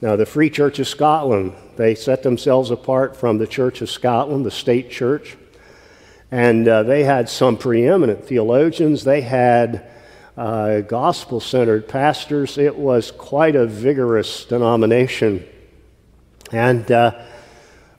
Now, 0.00 0.16
the 0.16 0.26
Free 0.26 0.50
Church 0.50 0.78
of 0.78 0.88
Scotland, 0.88 1.54
they 1.76 1.94
set 1.94 2.22
themselves 2.22 2.70
apart 2.70 3.16
from 3.16 3.38
the 3.38 3.46
Church 3.46 3.80
of 3.80 3.90
Scotland, 3.90 4.44
the 4.44 4.50
state 4.50 4.90
church. 4.90 5.36
And 6.30 6.66
uh, 6.66 6.82
they 6.82 7.04
had 7.04 7.28
some 7.28 7.56
preeminent 7.56 8.24
theologians. 8.24 9.04
They 9.04 9.20
had 9.20 9.88
uh, 10.36 10.80
gospel 10.80 11.40
centered 11.40 11.88
pastors. 11.88 12.58
It 12.58 12.76
was 12.76 13.10
quite 13.10 13.54
a 13.54 13.66
vigorous 13.66 14.44
denomination. 14.44 15.46
And 16.50 16.90
uh, 16.90 17.22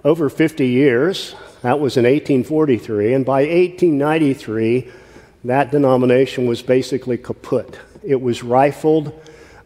over 0.04 0.30
50 0.30 0.68
years, 0.68 1.36
that 1.62 1.80
was 1.80 1.96
in 1.96 2.04
1843, 2.04 3.14
and 3.14 3.26
by 3.26 3.44
1893, 3.44 4.92
that 5.46 5.72
denomination 5.72 6.46
was 6.48 6.62
basically 6.62 7.18
kaput. 7.18 7.78
It 8.04 8.22
was 8.22 8.44
rifled 8.44 9.14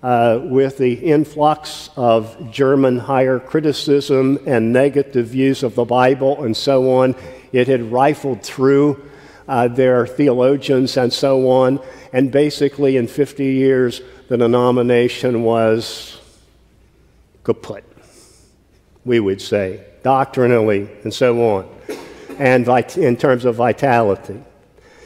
uh, 0.01 0.39
with 0.43 0.77
the 0.77 0.93
influx 0.93 1.89
of 1.95 2.51
German 2.51 2.97
higher 2.97 3.39
criticism 3.39 4.39
and 4.45 4.73
negative 4.73 5.27
views 5.27 5.63
of 5.63 5.75
the 5.75 5.85
Bible 5.85 6.43
and 6.43 6.55
so 6.55 6.99
on. 6.99 7.15
It 7.51 7.67
had 7.67 7.91
rifled 7.91 8.43
through 8.43 9.03
uh, 9.47 9.67
their 9.67 10.05
theologians 10.07 10.97
and 10.97 11.11
so 11.11 11.49
on. 11.49 11.79
And 12.13 12.31
basically, 12.31 12.97
in 12.97 13.07
50 13.07 13.45
years, 13.45 14.01
the 14.29 14.37
denomination 14.37 15.43
was 15.43 16.19
kaput, 17.43 17.83
we 19.05 19.19
would 19.19 19.41
say, 19.41 19.83
doctrinally 20.03 20.89
and 21.03 21.13
so 21.13 21.41
on, 21.55 21.69
and 22.39 22.67
in 22.97 23.15
terms 23.15 23.45
of 23.45 23.55
vitality. 23.55 24.41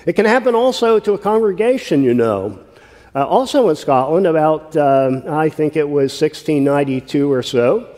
It 0.06 0.14
can 0.14 0.26
happen 0.26 0.56
also 0.56 1.00
to 1.00 1.14
a 1.14 1.18
congregation, 1.18 2.04
you 2.04 2.14
know. 2.14 2.60
Uh, 3.14 3.26
also 3.28 3.70
in 3.70 3.76
Scotland, 3.76 4.26
about, 4.26 4.76
um, 4.78 5.24
I 5.28 5.50
think 5.50 5.76
it 5.76 5.88
was 5.88 6.12
1692 6.20 7.32
or 7.32 7.44
so, 7.44 7.96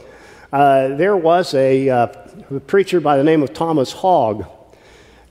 uh, 0.52 0.90
there 0.90 1.18
was 1.18 1.54
a 1.54 1.90
uh, 1.90 2.08
a 2.52 2.60
preacher 2.60 3.00
by 3.00 3.18
the 3.18 3.24
name 3.24 3.44
of 3.44 3.54
Thomas 3.54 3.92
Hogg. 3.92 4.46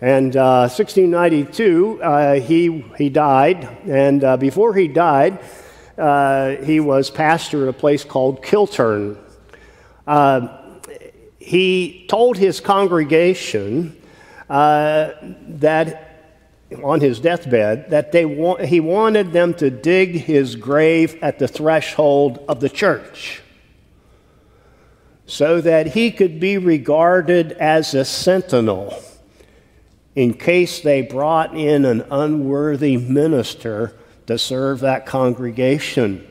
And 0.00 0.36
uh, 0.36 0.68
1692, 0.68 2.02
uh, 2.02 2.34
he, 2.40 2.84
he 2.98 3.08
died. 3.08 3.64
And 3.86 4.24
uh, 4.24 4.36
before 4.36 4.74
he 4.74 4.88
died, 4.88 5.40
uh, 5.96 6.56
he 6.56 6.80
was 6.80 7.10
pastor 7.10 7.62
at 7.62 7.68
a 7.68 7.72
place 7.72 8.04
called 8.04 8.42
Kiltearn. 8.42 9.16
Uh, 10.06 10.58
he 11.38 12.06
told 12.08 12.36
his 12.36 12.60
congregation 12.60 13.96
uh, 14.48 15.10
that 15.48 16.11
on 16.82 17.00
his 17.00 17.20
deathbed 17.20 17.90
that 17.90 18.12
they 18.12 18.24
wa- 18.24 18.56
he 18.56 18.80
wanted 18.80 19.32
them 19.32 19.54
to 19.54 19.70
dig 19.70 20.12
his 20.12 20.56
grave 20.56 21.18
at 21.22 21.38
the 21.38 21.48
threshold 21.48 22.44
of 22.48 22.60
the 22.60 22.68
church 22.68 23.42
so 25.26 25.60
that 25.60 25.88
he 25.88 26.10
could 26.10 26.38
be 26.38 26.58
regarded 26.58 27.52
as 27.52 27.94
a 27.94 28.04
sentinel 28.04 28.94
in 30.14 30.34
case 30.34 30.80
they 30.80 31.00
brought 31.00 31.56
in 31.56 31.84
an 31.84 32.04
unworthy 32.10 32.96
minister 32.96 33.94
to 34.26 34.38
serve 34.38 34.80
that 34.80 35.06
congregation. 35.06 36.26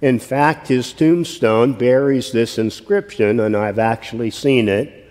In 0.00 0.18
fact, 0.18 0.68
his 0.68 0.92
tombstone 0.92 1.74
bears 1.74 2.32
this 2.32 2.56
inscription, 2.56 3.40
and 3.40 3.56
I've 3.56 3.78
actually 3.78 4.30
seen 4.30 4.68
it. 4.68 5.09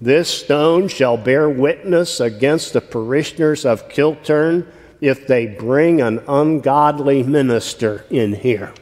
This 0.00 0.28
stone 0.28 0.88
shall 0.88 1.16
bear 1.16 1.50
witness 1.50 2.20
against 2.20 2.72
the 2.72 2.80
parishioners 2.80 3.64
of 3.64 3.88
Kiltearn 3.88 4.66
if 5.00 5.26
they 5.26 5.46
bring 5.46 6.00
an 6.00 6.22
ungodly 6.28 7.22
minister 7.22 8.04
in 8.10 8.34
here. 8.34 8.72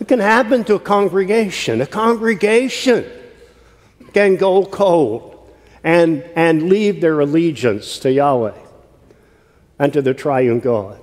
It 0.00 0.08
can 0.08 0.20
happen 0.20 0.64
to 0.64 0.74
a 0.74 0.80
congregation. 0.80 1.80
A 1.80 1.86
congregation 1.86 3.04
can 4.12 4.36
go 4.36 4.64
cold 4.64 5.52
and, 5.82 6.22
and 6.34 6.68
leave 6.68 7.00
their 7.00 7.20
allegiance 7.20 7.98
to 8.00 8.12
Yahweh 8.12 8.58
and 9.78 9.92
to 9.92 10.00
the 10.00 10.14
triune 10.14 10.60
God. 10.60 10.98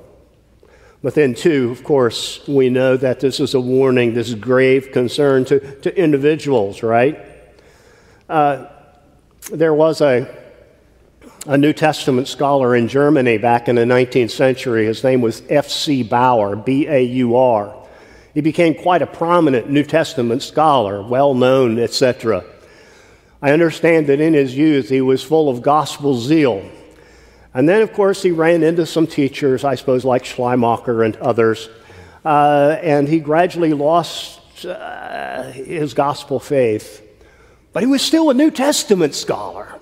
But 1.04 1.16
then, 1.16 1.34
too, 1.34 1.72
of 1.72 1.84
course, 1.84 2.48
we 2.48 2.70
know 2.70 2.96
that 2.98 3.20
this 3.20 3.40
is 3.40 3.54
a 3.54 3.60
warning, 3.60 4.14
this 4.14 4.30
is 4.30 4.36
grave 4.36 4.92
concern 4.92 5.46
to, 5.46 5.60
to 5.82 5.98
individuals, 5.98 6.84
right? 6.84 7.20
Uh, 8.30 8.68
there 9.52 9.74
was 9.74 10.00
a, 10.00 10.34
a 11.46 11.58
New 11.58 11.74
Testament 11.74 12.28
scholar 12.28 12.76
in 12.76 12.88
Germany 12.88 13.38
back 13.38 13.68
in 13.68 13.76
the 13.76 13.84
19th 13.84 14.32
century. 14.32 14.86
His 14.86 15.04
name 15.04 15.22
was 15.22 15.44
F.C. 15.50 16.04
Baur, 16.04 16.56
B 16.56 16.88
A 16.88 17.02
U 17.02 17.36
R. 17.36 17.76
He 18.34 18.40
became 18.40 18.74
quite 18.74 19.02
a 19.02 19.08
prominent 19.08 19.70
New 19.70 19.84
Testament 19.84 20.42
scholar, 20.42 21.02
well 21.02 21.34
known, 21.34 21.80
etc. 21.80 22.46
I 23.42 23.52
understand 23.52 24.08
that 24.08 24.22
in 24.22 24.34
his 24.34 24.56
youth 24.56 24.88
he 24.88 25.02
was 25.02 25.22
full 25.22 25.50
of 25.50 25.62
gospel 25.62 26.18
zeal. 26.18 26.64
And 27.54 27.68
then, 27.68 27.82
of 27.82 27.92
course, 27.92 28.24
he 28.24 28.32
ran 28.32 28.64
into 28.64 28.86
some 28.86 29.06
teachers, 29.06 29.66
I 29.66 29.76
suppose, 29.76 30.06
like 30.06 30.24
Schleiermacher 30.24 31.04
and 31.04 31.18
others, 31.18 31.68
uh, 32.24 32.78
and 32.82 33.10
he 33.10 33.20
gradually 33.20 33.74
lost 33.74 34.66
uh, 34.66 35.52
his 35.52 35.94
gospel 35.94 36.40
faith. 36.40 37.06
But 37.74 37.84
he 37.84 37.88
was 37.88 38.02
still 38.02 38.30
a 38.30 38.34
New 38.34 38.52
Testament 38.52 39.16
scholar. 39.16 39.80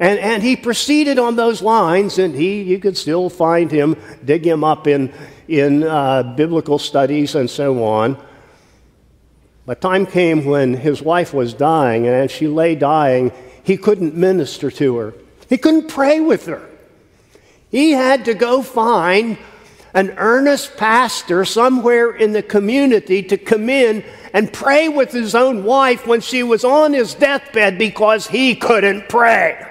And, 0.00 0.18
and 0.18 0.42
he 0.42 0.56
proceeded 0.56 1.18
on 1.18 1.36
those 1.36 1.60
lines, 1.60 2.18
and 2.18 2.34
he, 2.34 2.62
you 2.62 2.78
could 2.78 2.96
still 2.96 3.28
find 3.28 3.70
him, 3.70 3.96
dig 4.24 4.46
him 4.46 4.64
up 4.64 4.86
in, 4.86 5.12
in 5.46 5.82
uh, 5.82 6.22
biblical 6.22 6.78
studies 6.78 7.34
and 7.34 7.50
so 7.50 7.84
on. 7.84 8.16
But 9.66 9.80
time 9.82 10.06
came 10.06 10.46
when 10.46 10.74
his 10.74 11.02
wife 11.02 11.34
was 11.34 11.52
dying, 11.52 12.06
and 12.06 12.16
as 12.16 12.30
she 12.30 12.48
lay 12.48 12.74
dying, 12.74 13.30
he 13.62 13.76
couldn't 13.76 14.16
minister 14.16 14.70
to 14.70 14.96
her. 14.96 15.14
He 15.48 15.58
couldn't 15.58 15.88
pray 15.88 16.18
with 16.18 16.46
her. 16.46 16.66
He 17.70 17.92
had 17.92 18.24
to 18.24 18.34
go 18.34 18.62
find 18.62 19.36
an 19.94 20.10
earnest 20.16 20.76
pastor 20.76 21.44
somewhere 21.44 22.12
in 22.12 22.32
the 22.32 22.42
community 22.42 23.22
to 23.24 23.36
come 23.36 23.68
in 23.68 24.04
and 24.32 24.52
pray 24.52 24.88
with 24.88 25.12
his 25.12 25.34
own 25.34 25.64
wife 25.64 26.06
when 26.06 26.20
she 26.20 26.42
was 26.42 26.64
on 26.64 26.92
his 26.92 27.14
deathbed 27.14 27.78
because 27.78 28.28
he 28.28 28.54
couldn't 28.54 29.08
pray. 29.08 29.66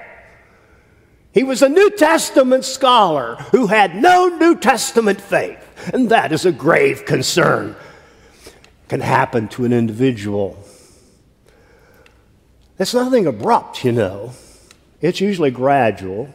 He 1.32 1.44
was 1.44 1.62
a 1.62 1.68
New 1.68 1.90
Testament 1.90 2.64
scholar 2.64 3.36
who 3.52 3.68
had 3.68 3.94
no 3.94 4.28
New 4.28 4.56
Testament 4.56 5.20
faith, 5.20 5.64
and 5.94 6.10
that 6.10 6.32
is 6.32 6.44
a 6.44 6.52
grave 6.52 7.04
concern. 7.04 7.76
It 8.44 8.88
Can 8.88 9.00
happen 9.00 9.48
to 9.48 9.64
an 9.64 9.72
individual. 9.72 10.62
It's 12.78 12.94
nothing 12.94 13.26
abrupt, 13.26 13.84
you 13.84 13.92
know. 13.92 14.32
It's 15.00 15.20
usually 15.20 15.50
gradual. 15.50 16.30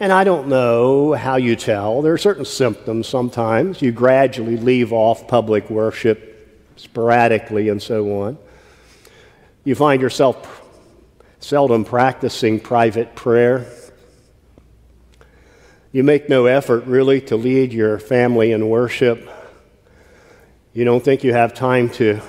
And 0.00 0.12
I 0.12 0.22
don't 0.22 0.46
know 0.46 1.12
how 1.12 1.36
you 1.36 1.56
tell. 1.56 2.02
There 2.02 2.12
are 2.12 2.18
certain 2.18 2.44
symptoms 2.44 3.08
sometimes. 3.08 3.82
You 3.82 3.90
gradually 3.90 4.56
leave 4.56 4.92
off 4.92 5.26
public 5.26 5.68
worship 5.70 6.28
sporadically 6.76 7.68
and 7.68 7.82
so 7.82 8.22
on. 8.22 8.38
You 9.64 9.74
find 9.74 10.00
yourself 10.00 10.62
seldom 11.40 11.84
practicing 11.84 12.60
private 12.60 13.16
prayer. 13.16 13.66
You 15.90 16.04
make 16.04 16.28
no 16.28 16.46
effort 16.46 16.84
really 16.84 17.20
to 17.22 17.36
lead 17.36 17.72
your 17.72 17.98
family 17.98 18.52
in 18.52 18.68
worship. 18.68 19.28
You 20.74 20.84
don't 20.84 21.02
think 21.02 21.24
you 21.24 21.32
have 21.32 21.54
time 21.54 21.90
to 21.90 22.20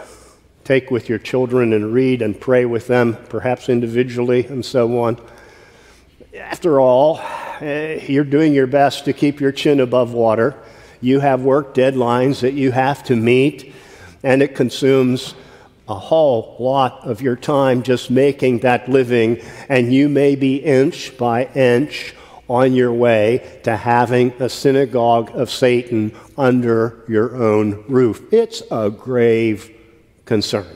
take 0.64 0.90
with 0.90 1.08
your 1.08 1.20
children 1.20 1.74
and 1.74 1.94
read 1.94 2.24
and 2.24 2.40
pray 2.40 2.66
with 2.66 2.88
them, 2.88 3.16
perhaps 3.30 3.70
individually 3.70 4.48
and 4.48 4.66
so 4.66 5.02
on. 5.02 5.22
After 6.36 6.80
all, 6.80 7.22
Eh, 7.62 8.06
you're 8.08 8.24
doing 8.24 8.54
your 8.54 8.68
best 8.68 9.06
to 9.06 9.14
keep 9.14 9.40
your 9.40 9.52
chin 9.52 9.80
above 9.80 10.14
water. 10.14 10.56
You 11.02 11.20
have 11.20 11.42
work 11.42 11.74
deadlines 11.74 12.42
that 12.42 12.54
you 12.54 12.72
have 12.72 13.04
to 13.06 13.16
meet, 13.16 13.74
and 14.24 14.42
it 14.42 14.56
consumes 14.56 15.34
a 15.88 15.96
whole 15.96 16.56
lot 16.60 17.06
of 17.06 17.22
your 17.22 17.36
time 17.36 17.84
just 17.84 18.10
making 18.10 18.60
that 18.60 18.88
living, 18.88 19.42
and 19.68 19.94
you 19.94 20.08
may 20.08 20.36
be 20.36 20.58
inch 20.58 21.18
by 21.18 21.46
inch 21.56 22.14
on 22.48 22.74
your 22.74 22.94
way 22.94 23.60
to 23.64 23.76
having 23.76 24.32
a 24.40 24.50
synagogue 24.50 25.32
of 25.36 25.50
Satan 25.50 26.14
under 26.38 27.04
your 27.08 27.36
own 27.36 27.84
roof. 27.88 28.22
It's 28.32 28.64
a 28.72 28.90
grave 28.90 29.70
concern. 30.26 30.68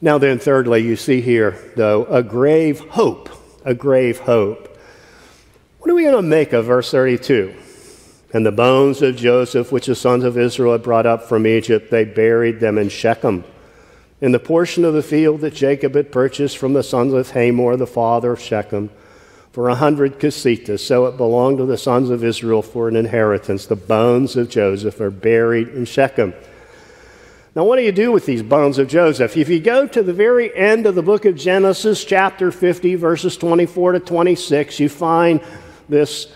Now, 0.00 0.18
then, 0.18 0.38
thirdly, 0.38 0.82
you 0.82 0.96
see 0.96 1.20
here, 1.20 1.56
though, 1.76 2.04
a 2.06 2.22
grave 2.22 2.80
hope 2.80 3.28
a 3.64 3.74
grave 3.74 4.18
hope. 4.20 4.71
What 5.82 5.90
are 5.90 5.94
we 5.94 6.04
going 6.04 6.14
to 6.14 6.22
make 6.22 6.52
of 6.52 6.66
verse 6.66 6.92
32? 6.92 7.56
And 8.32 8.46
the 8.46 8.52
bones 8.52 9.02
of 9.02 9.16
Joseph, 9.16 9.72
which 9.72 9.86
the 9.86 9.96
sons 9.96 10.22
of 10.22 10.38
Israel 10.38 10.70
had 10.70 10.84
brought 10.84 11.06
up 11.06 11.24
from 11.24 11.44
Egypt, 11.44 11.90
they 11.90 12.04
buried 12.04 12.60
them 12.60 12.78
in 12.78 12.88
Shechem, 12.88 13.42
in 14.20 14.30
the 14.30 14.38
portion 14.38 14.84
of 14.84 14.94
the 14.94 15.02
field 15.02 15.40
that 15.40 15.54
Jacob 15.54 15.96
had 15.96 16.12
purchased 16.12 16.56
from 16.56 16.72
the 16.72 16.84
sons 16.84 17.12
of 17.12 17.32
Hamor, 17.32 17.76
the 17.76 17.88
father 17.88 18.30
of 18.30 18.40
Shechem, 18.40 18.90
for 19.50 19.68
a 19.68 19.74
hundred 19.74 20.20
kesitas. 20.20 20.78
So 20.78 21.06
it 21.06 21.16
belonged 21.16 21.58
to 21.58 21.66
the 21.66 21.76
sons 21.76 22.10
of 22.10 22.22
Israel 22.22 22.62
for 22.62 22.86
an 22.86 22.94
inheritance. 22.94 23.66
The 23.66 23.74
bones 23.74 24.36
of 24.36 24.48
Joseph 24.48 25.00
are 25.00 25.10
buried 25.10 25.70
in 25.70 25.84
Shechem. 25.84 26.32
Now, 27.56 27.64
what 27.64 27.74
do 27.74 27.82
you 27.82 27.90
do 27.90 28.12
with 28.12 28.24
these 28.24 28.44
bones 28.44 28.78
of 28.78 28.86
Joseph? 28.86 29.36
If 29.36 29.48
you 29.48 29.58
go 29.58 29.88
to 29.88 30.02
the 30.04 30.14
very 30.14 30.56
end 30.56 30.86
of 30.86 30.94
the 30.94 31.02
book 31.02 31.24
of 31.24 31.34
Genesis, 31.34 32.04
chapter 32.04 32.52
50, 32.52 32.94
verses 32.94 33.36
24 33.36 33.92
to 33.92 34.00
26, 34.00 34.78
you 34.78 34.88
find 34.88 35.40
this 35.92 36.26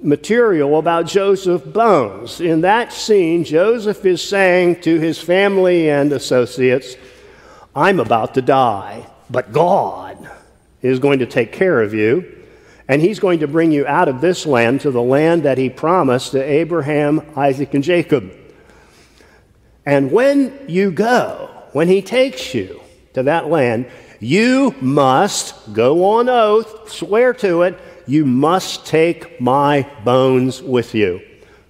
material 0.00 0.78
about 0.78 1.06
Joseph's 1.06 1.66
bones. 1.66 2.40
In 2.40 2.62
that 2.62 2.92
scene, 2.92 3.44
Joseph 3.44 4.06
is 4.06 4.26
saying 4.26 4.80
to 4.82 4.98
his 4.98 5.20
family 5.20 5.90
and 5.90 6.10
associates, 6.12 6.96
I'm 7.76 8.00
about 8.00 8.34
to 8.34 8.42
die, 8.42 9.06
but 9.28 9.52
God 9.52 10.30
is 10.80 10.98
going 10.98 11.18
to 11.18 11.26
take 11.26 11.52
care 11.52 11.82
of 11.82 11.92
you, 11.92 12.36
and 12.88 13.02
He's 13.02 13.20
going 13.20 13.40
to 13.40 13.46
bring 13.46 13.70
you 13.70 13.86
out 13.86 14.08
of 14.08 14.20
this 14.20 14.46
land 14.46 14.80
to 14.80 14.90
the 14.90 15.02
land 15.02 15.44
that 15.44 15.58
He 15.58 15.70
promised 15.70 16.32
to 16.32 16.42
Abraham, 16.42 17.20
Isaac, 17.36 17.74
and 17.74 17.84
Jacob. 17.84 18.32
And 19.86 20.10
when 20.10 20.64
you 20.66 20.90
go, 20.90 21.50
when 21.72 21.88
he 21.88 22.02
takes 22.02 22.54
you 22.54 22.80
to 23.14 23.22
that 23.24 23.48
land, 23.48 23.86
you 24.18 24.74
must 24.80 25.72
go 25.72 26.04
on 26.18 26.28
oath, 26.28 26.90
swear 26.90 27.32
to 27.34 27.62
it, 27.62 27.78
you 28.10 28.26
must 28.26 28.86
take 28.86 29.40
my 29.40 29.88
bones 30.04 30.60
with 30.60 30.96
you. 30.96 31.22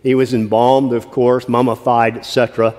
He 0.02 0.14
was 0.14 0.32
embalmed, 0.32 0.94
of 0.94 1.10
course, 1.10 1.46
mummified, 1.46 2.16
etc. 2.16 2.74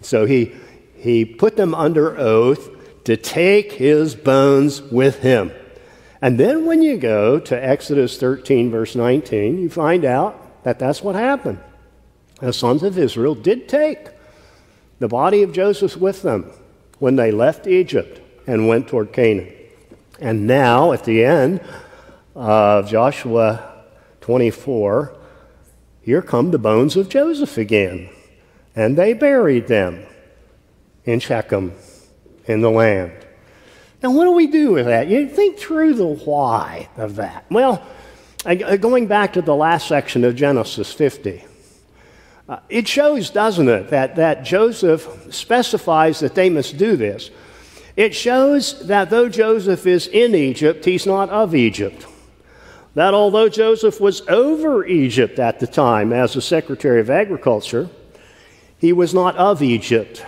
So 0.00 0.24
he, 0.24 0.54
he 0.96 1.26
put 1.26 1.56
them 1.56 1.74
under 1.74 2.16
oath 2.18 2.70
to 3.04 3.18
take 3.18 3.72
his 3.72 4.14
bones 4.14 4.80
with 4.80 5.20
him. 5.20 5.52
And 6.22 6.40
then 6.40 6.64
when 6.64 6.80
you 6.80 6.96
go 6.96 7.38
to 7.38 7.62
Exodus 7.62 8.16
13, 8.16 8.70
verse 8.70 8.96
19, 8.96 9.58
you 9.58 9.68
find 9.68 10.06
out 10.06 10.64
that 10.64 10.78
that's 10.78 11.02
what 11.02 11.14
happened. 11.14 11.60
The 12.40 12.54
sons 12.54 12.82
of 12.82 12.96
Israel 12.96 13.34
did 13.34 13.68
take 13.68 14.08
the 14.98 15.08
body 15.08 15.42
of 15.42 15.52
Joseph 15.52 15.98
with 15.98 16.22
them 16.22 16.50
when 17.00 17.16
they 17.16 17.32
left 17.32 17.66
Egypt 17.66 18.22
and 18.46 18.66
went 18.66 18.88
toward 18.88 19.12
Canaan. 19.12 19.52
And 20.20 20.46
now, 20.46 20.92
at 20.92 21.04
the 21.04 21.22
end 21.22 21.60
of 22.38 22.88
Joshua 22.88 23.82
24, 24.20 25.12
here 26.02 26.22
come 26.22 26.52
the 26.52 26.58
bones 26.58 26.96
of 26.96 27.08
Joseph 27.08 27.58
again. 27.58 28.08
And 28.76 28.96
they 28.96 29.12
buried 29.12 29.66
them 29.66 30.06
in 31.04 31.18
Shechem, 31.18 31.72
in 32.46 32.60
the 32.60 32.70
land. 32.70 33.12
Now, 34.02 34.12
what 34.12 34.24
do 34.24 34.30
we 34.30 34.46
do 34.46 34.72
with 34.72 34.86
that? 34.86 35.08
You 35.08 35.28
think 35.28 35.58
through 35.58 35.94
the 35.94 36.06
why 36.06 36.88
of 36.96 37.16
that. 37.16 37.44
Well, 37.50 37.84
going 38.44 39.08
back 39.08 39.32
to 39.32 39.42
the 39.42 39.56
last 39.56 39.88
section 39.88 40.22
of 40.22 40.36
Genesis 40.36 40.92
50, 40.92 41.44
uh, 42.48 42.60
it 42.68 42.86
shows, 42.86 43.30
doesn't 43.30 43.68
it, 43.68 43.90
that, 43.90 44.14
that 44.14 44.44
Joseph 44.44 45.34
specifies 45.34 46.20
that 46.20 46.36
they 46.36 46.48
must 46.48 46.76
do 46.76 46.96
this. 46.96 47.30
It 47.96 48.14
shows 48.14 48.86
that 48.86 49.10
though 49.10 49.28
Joseph 49.28 49.88
is 49.88 50.06
in 50.06 50.36
Egypt, 50.36 50.84
he's 50.84 51.04
not 51.04 51.30
of 51.30 51.52
Egypt. 51.56 52.06
That 52.98 53.14
although 53.14 53.48
Joseph 53.48 54.00
was 54.00 54.22
over 54.26 54.84
Egypt 54.84 55.38
at 55.38 55.60
the 55.60 55.68
time 55.68 56.12
as 56.12 56.34
the 56.34 56.40
Secretary 56.40 56.98
of 56.98 57.10
Agriculture, 57.10 57.90
he 58.76 58.92
was 58.92 59.14
not 59.14 59.36
of 59.36 59.62
Egypt. 59.62 60.26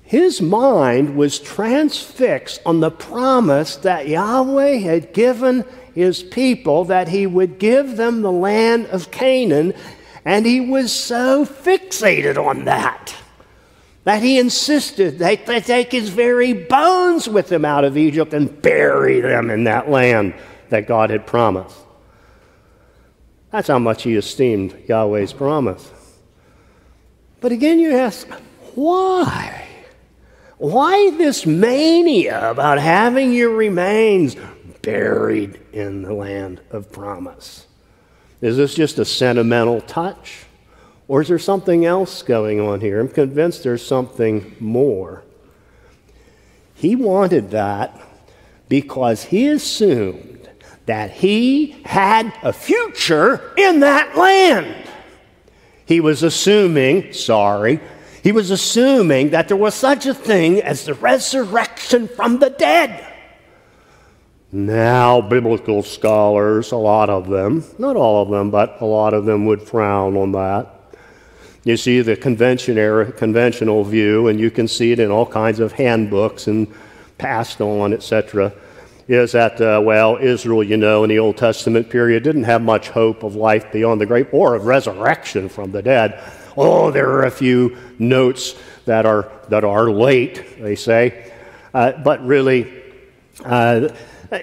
His 0.00 0.40
mind 0.40 1.14
was 1.14 1.38
transfixed 1.38 2.62
on 2.64 2.80
the 2.80 2.90
promise 2.90 3.76
that 3.76 4.08
Yahweh 4.08 4.78
had 4.78 5.12
given 5.12 5.62
his 5.94 6.22
people 6.22 6.86
that 6.86 7.08
he 7.08 7.26
would 7.26 7.58
give 7.58 7.98
them 7.98 8.22
the 8.22 8.32
land 8.32 8.86
of 8.86 9.10
Canaan 9.10 9.74
and 10.24 10.46
he 10.46 10.62
was 10.62 10.90
so 10.90 11.44
fixated 11.44 12.42
on 12.42 12.64
that 12.64 13.14
that 14.04 14.22
he 14.22 14.38
insisted 14.38 15.18
they, 15.18 15.36
they 15.36 15.60
take 15.60 15.92
his 15.92 16.08
very 16.08 16.54
bones 16.54 17.28
with 17.28 17.52
him 17.52 17.66
out 17.66 17.84
of 17.84 17.98
Egypt 17.98 18.32
and 18.32 18.62
bury 18.62 19.20
them 19.20 19.50
in 19.50 19.64
that 19.64 19.90
land 19.90 20.32
that 20.70 20.86
God 20.86 21.10
had 21.10 21.26
promised. 21.26 21.76
That's 23.50 23.68
how 23.68 23.78
much 23.78 24.02
he 24.02 24.14
esteemed 24.14 24.76
Yahweh's 24.88 25.32
promise. 25.32 25.90
But 27.40 27.52
again, 27.52 27.78
you 27.78 27.94
ask, 27.94 28.28
why? 28.74 29.66
Why 30.58 31.10
this 31.16 31.46
mania 31.46 32.50
about 32.50 32.78
having 32.78 33.32
your 33.32 33.50
remains 33.50 34.36
buried 34.82 35.60
in 35.72 36.02
the 36.02 36.12
land 36.12 36.60
of 36.70 36.90
promise? 36.90 37.66
Is 38.40 38.56
this 38.56 38.74
just 38.74 38.98
a 38.98 39.04
sentimental 39.04 39.80
touch? 39.80 40.44
Or 41.06 41.22
is 41.22 41.28
there 41.28 41.38
something 41.38 41.86
else 41.86 42.22
going 42.22 42.60
on 42.60 42.80
here? 42.80 43.00
I'm 43.00 43.08
convinced 43.08 43.62
there's 43.62 43.84
something 43.84 44.54
more. 44.60 45.22
He 46.74 46.94
wanted 46.94 47.50
that 47.52 47.98
because 48.68 49.24
he 49.24 49.48
assumed 49.48 50.37
that 50.88 51.10
he 51.10 51.76
had 51.84 52.32
a 52.42 52.52
future 52.52 53.52
in 53.58 53.80
that 53.80 54.16
land. 54.16 54.74
He 55.84 56.00
was 56.00 56.22
assuming, 56.22 57.12
sorry, 57.12 57.78
he 58.22 58.32
was 58.32 58.50
assuming 58.50 59.30
that 59.30 59.48
there 59.48 59.56
was 59.56 59.74
such 59.74 60.06
a 60.06 60.14
thing 60.14 60.62
as 60.62 60.86
the 60.86 60.94
resurrection 60.94 62.08
from 62.08 62.38
the 62.38 62.50
dead. 62.50 63.04
Now, 64.50 65.20
biblical 65.20 65.82
scholars, 65.82 66.72
a 66.72 66.76
lot 66.76 67.10
of 67.10 67.28
them, 67.28 67.64
not 67.78 67.96
all 67.96 68.22
of 68.22 68.30
them, 68.30 68.50
but 68.50 68.80
a 68.80 68.86
lot 68.86 69.12
of 69.12 69.26
them 69.26 69.44
would 69.44 69.60
frown 69.60 70.16
on 70.16 70.32
that. 70.32 70.74
You 71.64 71.76
see 71.76 72.00
the 72.00 72.16
conventional 72.16 73.84
view, 73.84 74.28
and 74.28 74.40
you 74.40 74.50
can 74.50 74.66
see 74.66 74.92
it 74.92 74.98
in 74.98 75.10
all 75.10 75.26
kinds 75.26 75.60
of 75.60 75.72
handbooks 75.72 76.46
and 76.46 76.66
passed 77.18 77.60
on, 77.60 77.92
etc., 77.92 78.54
is 79.08 79.32
that, 79.32 79.58
uh, 79.60 79.80
well, 79.82 80.18
Israel, 80.18 80.62
you 80.62 80.76
know, 80.76 81.02
in 81.02 81.08
the 81.08 81.18
Old 81.18 81.38
Testament 81.38 81.88
period 81.88 82.22
didn't 82.22 82.44
have 82.44 82.60
much 82.60 82.90
hope 82.90 83.22
of 83.22 83.34
life 83.34 83.72
beyond 83.72 84.02
the 84.02 84.06
grave 84.06 84.28
or 84.32 84.54
of 84.54 84.66
resurrection 84.66 85.48
from 85.48 85.72
the 85.72 85.80
dead. 85.80 86.22
Oh, 86.58 86.90
there 86.90 87.08
are 87.08 87.24
a 87.24 87.30
few 87.30 87.78
notes 87.98 88.54
that 88.84 89.06
are, 89.06 89.32
that 89.48 89.64
are 89.64 89.90
late, 89.90 90.60
they 90.60 90.76
say. 90.76 91.32
Uh, 91.72 91.92
but 91.92 92.24
really, 92.26 92.70
uh, 93.44 93.88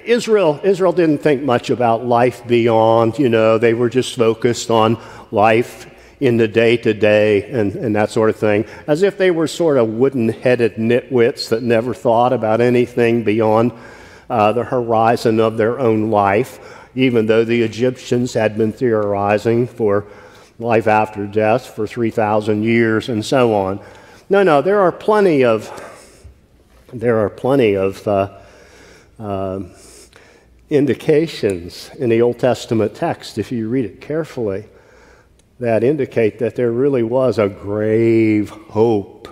Israel, 0.04 0.60
Israel 0.64 0.94
didn't 0.94 1.20
think 1.20 1.44
much 1.44 1.70
about 1.70 2.04
life 2.04 2.46
beyond, 2.48 3.20
you 3.20 3.30
know, 3.30 3.60
they 3.60 3.76
were 3.76 3.90
just 3.90 4.16
focused 4.16 4.72
on 4.72 4.98
life 5.30 5.92
in 6.20 6.38
the 6.38 6.48
day 6.48 6.78
to 6.78 6.94
day 6.94 7.44
and 7.52 7.96
that 7.96 8.10
sort 8.10 8.30
of 8.32 8.36
thing, 8.38 8.66
as 8.88 9.04
if 9.04 9.18
they 9.18 9.30
were 9.30 9.48
sort 9.48 9.78
of 9.78 9.90
wooden 9.90 10.30
headed 10.30 10.76
nitwits 10.76 11.50
that 11.50 11.62
never 11.62 11.94
thought 11.94 12.34
about 12.34 12.62
anything 12.62 13.24
beyond 13.24 13.72
uh, 14.30 14.52
the 14.52 14.64
horizon 14.64 15.40
of 15.40 15.58
their 15.58 15.80
own 15.80 16.10
life, 16.10 16.60
even 16.96 17.26
though 17.26 17.44
the 17.44 17.62
Egyptians 17.62 18.34
had 18.34 18.58
been 18.58 18.72
theorizing 18.72 19.68
for 19.68 20.06
life 20.60 20.88
after 20.88 21.28
death 21.28 21.66
for 21.66 21.86
3,000 21.86 22.64
years 22.64 23.10
and 23.10 23.26
so 23.26 23.54
on. 23.54 23.80
No, 24.30 24.44
no, 24.44 24.62
there 24.62 24.80
are 24.80 24.92
plenty 24.92 25.44
of, 25.44 25.70
there 26.94 27.20
are 27.20 27.30
plenty 27.30 27.76
of 27.76 28.08
uh, 28.08 28.40
uh, 29.20 29.60
indications 30.70 31.92
in 32.00 32.10
the 32.10 32.22
Old 32.22 32.40
Testament 32.40 32.96
text, 32.96 33.38
if 33.38 33.52
you 33.52 33.70
read 33.70 33.86
it 33.86 34.02
carefully, 34.02 34.66
that 35.60 35.84
indicate 35.84 36.40
that 36.40 36.56
there 36.56 36.72
really 36.72 37.04
was 37.04 37.38
a 37.38 37.48
grave 37.48 38.50
hope. 38.50 39.28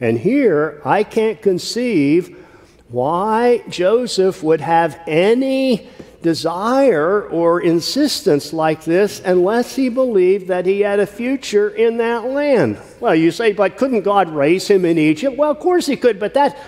And 0.00 0.18
here, 0.18 0.82
I 0.84 1.04
can't 1.04 1.40
conceive 1.40 2.45
why 2.88 3.62
Joseph 3.68 4.42
would 4.42 4.60
have 4.60 5.00
any 5.06 5.88
desire 6.22 7.22
or 7.28 7.60
insistence 7.60 8.52
like 8.52 8.84
this 8.84 9.20
unless 9.24 9.76
he 9.76 9.88
believed 9.88 10.48
that 10.48 10.66
he 10.66 10.80
had 10.80 10.98
a 10.98 11.06
future 11.06 11.68
in 11.68 11.98
that 11.98 12.24
land. 12.24 12.78
Well, 13.00 13.14
you 13.14 13.30
say, 13.30 13.52
but 13.52 13.76
couldn't 13.76 14.02
God 14.02 14.28
raise 14.30 14.68
him 14.68 14.84
in 14.84 14.98
Egypt? 14.98 15.36
Well, 15.36 15.50
of 15.50 15.60
course 15.60 15.86
he 15.86 15.96
could, 15.96 16.18
but 16.18 16.34
that, 16.34 16.58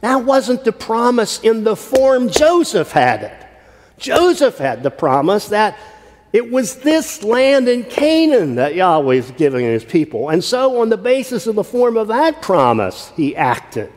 that 0.00 0.24
wasn't 0.24 0.64
the 0.64 0.72
promise 0.72 1.40
in 1.40 1.64
the 1.64 1.76
form 1.76 2.28
Joseph 2.30 2.92
had 2.92 3.24
it. 3.24 3.46
Joseph 3.98 4.58
had 4.58 4.82
the 4.82 4.90
promise 4.90 5.48
that 5.48 5.76
it 6.32 6.50
was 6.50 6.76
this 6.76 7.24
land 7.24 7.68
in 7.68 7.84
Canaan 7.84 8.54
that 8.54 8.74
Yahweh 8.74 9.16
was 9.16 9.30
giving 9.32 9.64
his 9.64 9.84
people. 9.84 10.28
And 10.28 10.42
so, 10.42 10.80
on 10.80 10.88
the 10.88 10.96
basis 10.96 11.48
of 11.48 11.56
the 11.56 11.64
form 11.64 11.96
of 11.96 12.08
that 12.08 12.40
promise, 12.40 13.10
he 13.16 13.34
acted. 13.34 13.92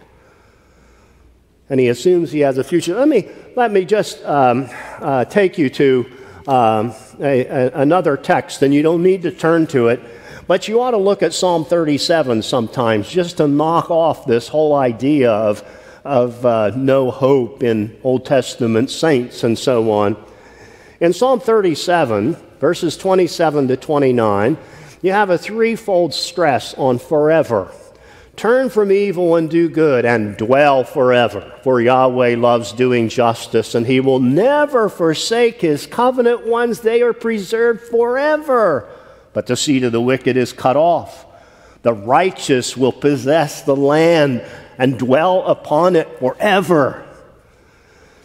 And 1.74 1.80
he 1.80 1.88
assumes 1.88 2.32
he 2.32 2.42
has 2.42 2.60
a 2.60 2.64
future. 2.64 2.94
Let 2.94 3.08
me, 3.08 3.28
let 3.56 3.72
me 3.72 3.84
just 3.84 4.24
um, 4.26 4.70
uh, 5.00 5.26
take 5.26 5.58
you 5.58 5.72
to 5.72 6.06
um, 6.46 6.94
a, 7.20 7.48
a, 7.48 7.72
another 7.72 8.16
text, 8.16 8.62
and 8.62 8.72
you 8.72 8.84
don't 8.84 9.02
need 9.02 9.24
to 9.24 9.32
turn 9.32 9.66
to 9.68 9.88
it. 9.88 10.00
But 10.46 10.68
you 10.68 10.84
ought 10.84 10.92
to 10.92 10.98
look 10.98 11.24
at 11.24 11.34
Psalm 11.34 11.66
37 11.66 12.44
sometimes 12.44 13.10
just 13.10 13.38
to 13.38 13.48
knock 13.48 13.90
off 13.90 14.28
this 14.28 14.48
whole 14.48 14.76
idea 14.76 15.32
of, 15.32 15.64
of 16.06 16.46
uh, 16.46 16.74
no 16.76 17.10
hope 17.10 17.64
in 17.64 17.98
Old 18.04 18.24
Testament 18.24 18.92
saints 18.92 19.44
and 19.44 19.58
so 19.58 19.90
on. 19.90 20.16
In 21.00 21.12
Psalm 21.12 21.40
37, 21.40 22.36
verses 22.60 22.96
27 22.98 23.70
to 23.70 23.78
29, 23.78 24.58
you 25.02 25.12
have 25.12 25.32
a 25.32 25.40
threefold 25.40 26.14
stress 26.14 26.76
on 26.76 27.00
forever. 27.00 27.72
Turn 28.36 28.70
from 28.70 28.92
evil 28.92 29.36
and 29.36 29.50
do 29.50 29.70
good 29.70 30.06
and 30.06 30.36
dwell 30.36 30.84
forever. 30.84 31.54
For 31.64 31.80
Yahweh 31.80 32.36
loves 32.36 32.72
doing 32.72 33.08
justice, 33.08 33.76
and 33.76 33.86
he 33.86 34.00
will 34.00 34.20
never 34.20 34.90
forsake 34.90 35.62
his 35.62 35.86
covenant 35.86 36.48
ones. 36.48 36.82
They 36.82 37.02
are 37.04 37.14
preserved 37.14 37.82
forever. 37.82 38.90
But 39.34 39.46
the 39.46 39.56
seed 39.56 39.84
of 39.84 39.92
the 39.92 40.02
wicked 40.02 40.36
is 40.36 40.52
cut 40.52 40.76
off. 40.76 41.26
The 41.84 41.94
righteous 41.94 42.76
will 42.76 42.92
possess 42.92 43.62
the 43.62 43.76
land 43.76 44.44
and 44.78 44.98
dwell 44.98 45.46
upon 45.46 45.96
it 45.96 46.20
forever. 46.20 47.06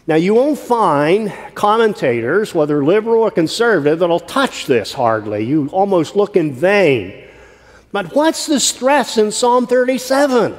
Now, 0.06 0.14
you 0.14 0.32
won't 0.32 0.58
find 0.58 1.30
commentators, 1.54 2.54
whether 2.54 2.82
liberal 2.82 3.24
or 3.24 3.30
conservative, 3.30 3.98
that'll 3.98 4.20
touch 4.20 4.64
this 4.64 4.94
hardly. 4.94 5.44
You 5.44 5.68
almost 5.70 6.16
look 6.16 6.34
in 6.34 6.54
vain. 6.54 7.27
But 7.92 8.14
what's 8.14 8.46
the 8.46 8.60
stress 8.60 9.16
in 9.16 9.32
Psalm 9.32 9.66
37? 9.66 10.52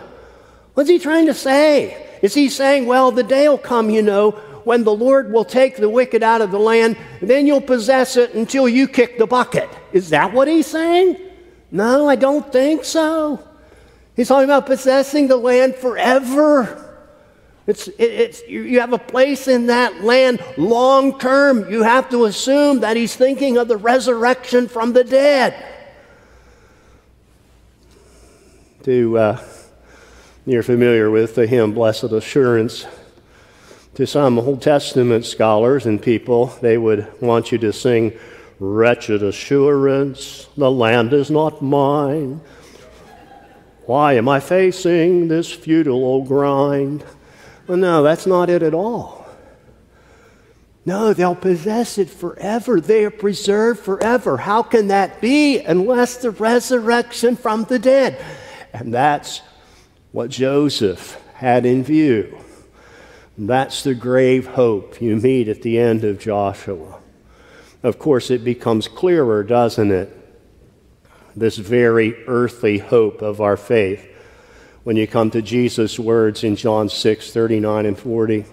What's 0.74 0.90
he 0.90 1.00
trying 1.00 1.28
to 1.28 1.34
say? 1.34 2.08
Is 2.22 2.34
he 2.34 2.50
saying, 2.50 2.86
well, 2.86 3.12
the 3.12 3.24
day 3.24 3.48
will 3.48 3.58
come, 3.58 3.90
you 3.90 4.02
know, 4.02 4.32
when 4.64 4.84
the 4.84 4.94
Lord 4.94 5.32
will 5.32 5.46
take 5.46 5.78
the 5.78 5.90
wicked 5.90 6.22
out 6.22 6.42
of 6.42 6.52
the 6.52 6.60
land, 6.60 6.98
then 7.22 7.48
you'll 7.48 7.62
possess 7.62 8.18
it 8.18 8.34
until 8.34 8.68
you 8.68 8.88
kick 8.88 9.18
the 9.18 9.28
bucket? 9.28 9.70
Is 9.94 10.10
that 10.10 10.34
what 10.34 10.48
he's 10.48 10.68
saying? 10.68 11.18
No, 11.72 12.10
I 12.10 12.16
don't 12.16 12.52
think 12.52 12.84
so. 12.84 13.44
He's 14.16 14.28
talking 14.28 14.46
about 14.46 14.66
possessing 14.66 15.28
the 15.28 15.38
land 15.38 15.76
forever. 15.76 16.86
It's, 17.68 17.88
it, 17.88 18.02
it's, 18.02 18.48
you 18.48 18.80
have 18.80 18.94
a 18.94 18.98
place 18.98 19.48
in 19.48 19.68
that 19.68 20.04
land 20.04 20.44
long 20.58 21.20
term. 21.20 21.72
You 21.72 21.84
have 21.84 22.10
to 22.10 22.26
assume 22.26 22.80
that 22.80 22.98
he's 22.98 23.16
thinking 23.16 23.58
of 23.58 23.68
the 23.68 23.78
resurrection 23.78 24.68
from 24.68 24.94
the 24.94 25.04
dead. 25.04 25.54
To, 28.84 29.18
uh, 29.18 29.44
you're 30.46 30.64
familiar 30.64 31.12
with 31.12 31.36
the 31.36 31.46
hymn 31.46 31.74
Blessed 31.74 32.14
Assurance. 32.14 32.86
To 33.96 34.08
some 34.08 34.40
Old 34.40 34.62
Testament 34.62 35.26
scholars 35.26 35.86
and 35.86 36.02
people, 36.02 36.48
they 36.62 36.78
would 36.78 37.22
want 37.22 37.52
you 37.52 37.58
to 37.58 37.74
sing, 37.74 38.18
Wretched 38.58 39.22
assurance, 39.22 40.48
the 40.56 40.72
land 40.72 41.12
is 41.12 41.30
not 41.30 41.62
mine. 41.62 42.40
Why 43.86 44.14
am 44.14 44.30
I 44.30 44.40
facing 44.40 45.28
this 45.28 45.52
futile 45.52 46.04
old 46.04 46.28
grind? 46.28 47.04
Well, 47.68 47.78
no, 47.78 48.02
that's 48.02 48.26
not 48.26 48.50
it 48.50 48.64
at 48.64 48.74
all. 48.74 49.28
No, 50.86 51.14
they'll 51.14 51.36
possess 51.36 51.98
it 51.98 52.10
forever. 52.10 52.80
They 52.80 53.04
are 53.04 53.12
preserved 53.12 53.82
forever. 53.82 54.38
How 54.38 54.64
can 54.64 54.88
that 54.88 55.20
be 55.20 55.60
unless 55.60 56.18
the 56.18 56.32
resurrection 56.32 57.36
from 57.36 57.66
the 57.66 57.80
dead? 57.80 58.18
And 58.74 58.94
that's 58.94 59.42
what 60.12 60.30
Joseph 60.30 61.22
had 61.34 61.66
in 61.66 61.84
view. 61.84 62.38
That's 63.38 63.84
the 63.84 63.96
grave 63.96 64.48
hope 64.48 65.02
you 65.02 65.16
meet 65.16 65.48
at 65.48 65.62
the 65.62 65.80
end 65.80 66.04
of 66.04 66.20
Joshua. 66.20 67.00
Of 67.82 67.98
course, 67.98 68.30
it 68.30 68.44
becomes 68.44 68.88
clearer, 68.88 69.44
doesn't 69.44 69.92
it? 69.92 70.16
This 71.36 71.58
very 71.58 72.26
earthly 72.28 72.80
hope 72.80 73.22
of 73.22 73.40
our 73.40 73.56
faith 73.56 74.06
when 74.84 74.98
you 74.98 75.08
come 75.08 75.32
to 75.32 75.42
Jesus' 75.42 76.00
words 76.00 76.44
in 76.44 76.56
John 76.56 76.90
6 76.90 77.32
39 77.32 77.86
and 77.86 77.98
40. 77.98 78.46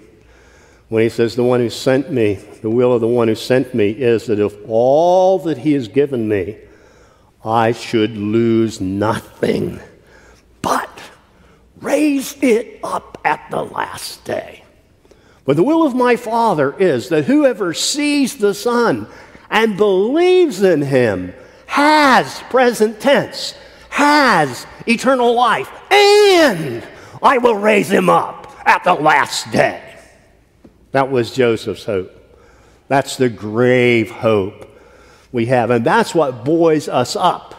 When 0.89 1.03
he 1.03 1.09
says, 1.09 1.35
The 1.35 1.43
one 1.43 1.61
who 1.61 1.71
sent 1.71 2.13
me, 2.13 2.35
the 2.35 2.71
will 2.71 2.93
of 2.93 3.01
the 3.01 3.09
one 3.09 3.29
who 3.29 3.35
sent 3.35 3.75
me 3.75 3.91
is 3.91 4.27
that 4.27 4.39
of 4.39 4.57
all 4.69 5.39
that 5.41 5.59
he 5.59 5.73
has 5.73 5.89
given 5.89 6.29
me, 6.29 6.59
I 7.45 7.73
should 7.73 8.17
lose 8.17 8.81
nothing, 8.81 9.81
but 10.67 11.01
raise 11.81 12.37
it 12.43 12.81
up 12.83 13.19
at 13.25 13.49
the 13.53 13.63
last 13.63 14.25
day. 14.25 14.65
But 15.45 15.55
the 15.55 15.63
will 15.63 15.87
of 15.87 15.95
my 15.95 16.17
Father 16.17 16.77
is 16.77 17.11
that 17.11 17.27
whoever 17.27 17.73
sees 17.73 18.39
the 18.39 18.53
Son 18.53 19.07
and 19.49 19.77
believes 19.77 20.65
in 20.65 20.83
him 20.83 21.33
has, 21.67 22.41
present 22.51 22.99
tense, 22.99 23.55
has 23.91 24.67
eternal 24.89 25.35
life, 25.35 25.71
and 25.93 26.85
I 27.23 27.39
will 27.39 27.55
raise 27.55 27.89
him 27.89 28.11
up 28.11 28.53
at 28.67 28.83
the 28.83 28.95
last 28.95 29.53
day. 29.53 29.81
That 30.91 31.13
was 31.13 31.31
Joseph's 31.33 31.85
hope. 31.85 32.11
That's 32.89 33.17
the 33.17 33.29
grave 33.29 34.11
hope 34.11 34.69
we 35.31 35.47
have. 35.47 35.71
And 35.71 35.87
that's 35.87 36.13
what 36.13 36.45
buoys 36.45 36.89
us 36.89 37.15
up 37.15 37.56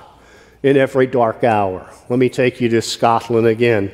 in 0.63 0.77
every 0.77 1.07
dark 1.07 1.43
hour. 1.43 1.89
Let 2.09 2.19
me 2.19 2.29
take 2.29 2.59
you 2.61 2.69
to 2.69 2.81
Scotland 2.81 3.47
again. 3.47 3.91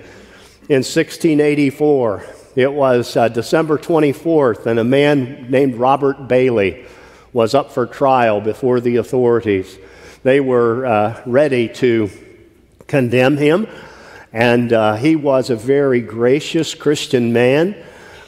in 0.70 0.82
1684. 0.84 2.26
It 2.56 2.72
was 2.72 3.18
uh, 3.18 3.28
December 3.30 3.78
24th, 3.78 4.66
and 4.68 4.80
a 4.80 4.84
man 4.84 5.50
named 5.50 5.76
Robert 5.76 6.28
Baillie 6.28 6.86
was 7.34 7.56
up 7.56 7.72
for 7.72 7.86
trial 7.88 8.40
before 8.40 8.80
the 8.80 8.98
authorities. 8.98 9.78
They 10.22 10.40
were 10.40 10.86
uh, 10.86 11.22
ready 11.26 11.68
to 11.70 12.10
condemn 12.88 13.38
him, 13.38 13.68
and 14.32 14.72
uh, 14.72 14.96
he 14.96 15.16
was 15.16 15.50
a 15.50 15.56
very 15.56 16.00
gracious 16.00 16.76
Christian 16.76 17.34
man, 17.34 17.76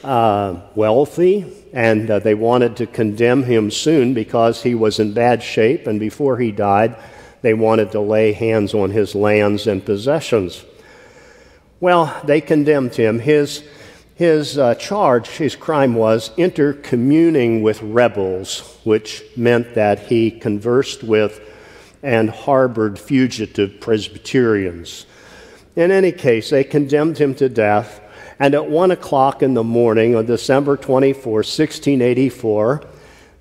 uh, 0.02 0.60
wealthy, 0.74 1.46
and 1.72 2.10
uh, 2.10 2.18
they 2.18 2.34
wanted 2.34 2.76
to 2.78 2.86
condemn 2.86 3.44
him 3.44 3.70
soon 3.70 4.12
because 4.12 4.62
he 4.62 4.74
was 4.74 4.98
in 4.98 5.14
bad 5.14 5.42
shape, 5.42 5.86
and 5.86 6.00
before 6.00 6.36
he 6.38 6.50
died, 6.50 6.96
they 7.46 7.54
wanted 7.54 7.92
to 7.92 8.00
lay 8.00 8.32
hands 8.32 8.74
on 8.74 8.90
his 8.90 9.14
lands 9.14 9.68
and 9.68 9.86
possessions. 9.86 10.64
Well, 11.78 12.20
they 12.24 12.40
condemned 12.40 12.96
him. 12.96 13.20
His, 13.20 13.62
his 14.16 14.58
uh, 14.58 14.74
charge, 14.74 15.28
his 15.28 15.54
crime 15.54 15.94
was 15.94 16.30
intercommuning 16.30 17.62
with 17.62 17.80
rebels, 17.82 18.80
which 18.82 19.22
meant 19.36 19.74
that 19.74 20.08
he 20.08 20.28
conversed 20.28 21.04
with 21.04 21.40
and 22.02 22.30
harbored 22.30 22.98
fugitive 22.98 23.80
Presbyterians. 23.80 25.06
In 25.76 25.92
any 25.92 26.10
case, 26.10 26.50
they 26.50 26.64
condemned 26.64 27.18
him 27.18 27.32
to 27.36 27.48
death, 27.48 28.00
and 28.40 28.56
at 28.56 28.68
one 28.68 28.90
o'clock 28.90 29.40
in 29.40 29.54
the 29.54 29.62
morning 29.62 30.16
on 30.16 30.26
December 30.26 30.76
24, 30.76 31.32
1684, 31.32 32.82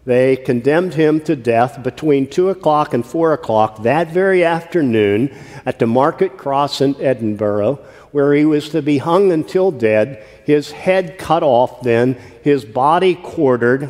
they 0.06 0.36
condemned 0.36 0.94
him 0.94 1.20
to 1.22 1.36
death 1.36 1.82
between 1.82 2.30
2 2.30 2.50
o'clock 2.50 2.94
and 2.94 3.04
4 3.04 3.34
o'clock 3.34 3.82
that 3.84 4.10
very 4.10 4.44
afternoon 4.44 5.36
at 5.66 5.80
the 5.80 5.88
Market 5.88 6.38
Cross 6.38 6.82
in 6.82 6.96
Edinburgh, 7.02 7.80
where 8.12 8.34
he 8.34 8.46
was 8.46 8.70
to 8.70 8.84
be 8.84 9.00
hung 9.00 9.32
until 9.32 9.72
dead, 9.72 10.24
his 10.46 10.72
head 10.72 11.18
cut 11.18 11.42
off, 11.42 11.82
then 11.82 12.14
his 12.44 12.64
body 12.64 13.16
quartered. 13.16 13.90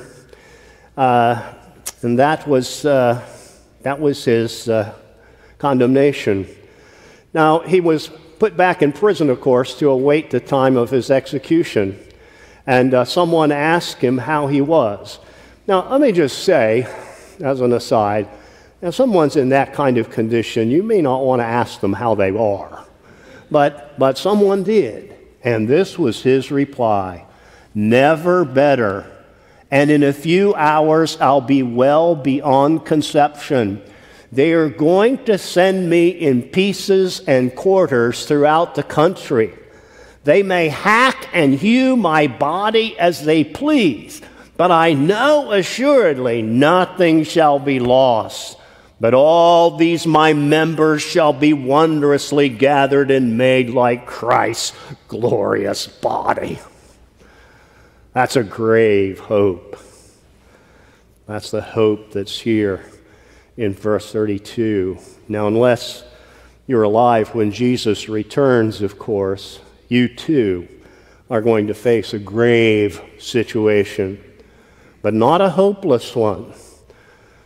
Uh, 0.95 1.54
and 2.01 2.17
that 2.17 2.47
was, 2.47 2.86
uh, 2.86 3.21
that 3.82 3.99
was 3.99 4.23
his 4.23 4.69
uh, 4.69 4.95
condemnation. 5.58 6.47
Now, 7.34 7.60
he 7.60 7.82
was 7.82 8.10
put 8.39 8.56
back 8.56 8.82
in 8.82 8.93
prison, 8.93 9.30
of 9.30 9.41
course, 9.41 9.78
to 9.80 9.89
await 9.89 10.32
the 10.32 10.39
time 10.39 10.78
of 10.78 10.91
his 10.91 11.12
execution. 11.12 11.99
And 12.65 12.93
uh, 12.93 13.04
someone 13.04 13.51
asked 13.51 13.97
him 13.97 14.17
how 14.17 14.47
he 14.47 14.62
was. 14.62 15.19
Now, 15.67 15.89
let 15.89 15.99
me 15.99 16.12
just 16.12 16.43
say, 16.43 16.88
as 17.39 17.60
an 17.60 17.73
aside, 17.73 18.30
if 18.82 18.93
someone's 18.93 19.36
in 19.36 19.49
that 19.49 19.73
kind 19.73 19.97
of 19.97 20.12
condition, 20.12 20.69
you 20.69 20.84
may 20.84 21.01
not 21.01 21.23
want 21.23 21.39
to 21.39 21.45
ask 21.45 21.80
them 21.80 21.93
how 21.93 22.13
they 22.13 22.30
are. 22.30 22.86
But, 23.49 23.97
but 23.97 24.19
someone 24.19 24.62
did. 24.63 25.15
And 25.43 25.67
this 25.67 25.97
was 25.97 26.21
his 26.21 26.51
reply 26.51 27.25
Never 27.73 28.45
better. 28.45 29.12
And 29.71 29.89
in 29.89 30.04
a 30.04 30.13
few 30.13 30.54
hours, 30.56 31.19
I'll 31.19 31.41
be 31.41 31.63
well 31.63 32.15
beyond 32.15 32.86
conception. 32.86 33.82
They 34.32 34.54
are 34.54 34.69
going 34.69 35.25
to 35.25 35.38
send 35.38 35.89
me 35.89 36.10
in 36.10 36.43
pieces 36.43 37.21
and 37.21 37.56
quarters 37.56 38.25
throughout 38.25 38.75
the 38.75 38.84
country. 38.84 39.54
They 40.23 40.43
may 40.43 40.69
hack 40.69 41.28
and 41.34 41.56
hew 41.56 41.97
my 41.97 42.28
body 42.28 42.97
as 42.97 43.25
they 43.25 43.43
please 43.43 44.21
but 44.58 44.72
I 44.72 44.94
know 44.94 45.52
assuredly 45.52 46.41
nothing 46.41 47.24
shall 47.24 47.60
be 47.60 47.80
lost, 47.80 48.58
but 49.00 49.13
all 49.13 49.76
these 49.76 50.08
my 50.08 50.34
members 50.34 51.02
shall 51.02 51.34
be 51.34 51.52
wondrously 51.52 52.48
gathered 52.48 53.12
and 53.12 53.38
made 53.38 53.70
like 53.70 54.06
Christ's 54.06 54.74
glorious 55.08 55.88
body. 55.88 56.60
That's 58.13 58.38
a 58.38 58.44
grave 58.44 59.20
hope. 59.20 59.78
That's 61.28 61.52
the 61.52 61.62
hope 61.62 62.12
that's 62.12 62.39
here 62.39 62.86
in 63.58 63.74
verse 63.74 64.12
32. 64.12 65.00
Now, 65.28 65.48
unless 65.48 66.04
you're 66.65 66.84
alive 66.84 67.36
when 67.36 67.52
Jesus 67.52 68.08
returns, 68.08 68.82
of 68.82 68.98
course, 68.98 69.60
you 69.89 70.08
too 70.08 70.68
are 71.30 71.41
going 71.41 71.68
to 71.68 71.74
face 71.74 72.13
a 72.13 72.20
grave 72.20 73.02
situation 73.20 74.24
but 75.06 75.13
not 75.13 75.39
a 75.39 75.52
hopeless 75.52 76.15
one. 76.15 76.52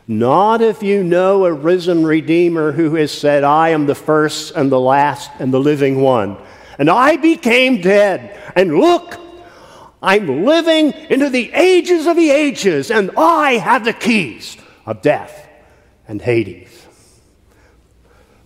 Not 0.08 0.62
if 0.62 0.82
you 0.82 1.04
know 1.04 1.44
a 1.44 1.52
risen 1.52 2.06
Redeemer 2.06 2.72
who 2.72 2.96
has 2.96 3.12
said, 3.12 3.44
I 3.44 3.72
am 3.72 3.86
the 3.86 3.96
first 3.96 4.56
and 4.56 4.72
the 4.72 4.80
last 4.80 5.30
and 5.40 5.54
the 5.54 5.60
living 5.60 6.00
one. 6.00 6.38
And 6.78 6.90
I 6.90 7.18
became 7.18 7.82
dead. 7.82 8.40
And 8.56 8.80
look, 8.80 9.20
I'm 10.02 10.46
living 10.46 10.94
into 11.10 11.30
the 11.30 11.52
ages 11.52 12.08
of 12.08 12.16
the 12.16 12.30
ages, 12.30 12.92
and 12.92 13.12
I 13.18 13.58
have 13.58 13.84
the 13.84 13.92
keys 13.92 14.56
of 14.86 15.02
death 15.02 15.46
and 16.08 16.22
Hades. 16.22 16.88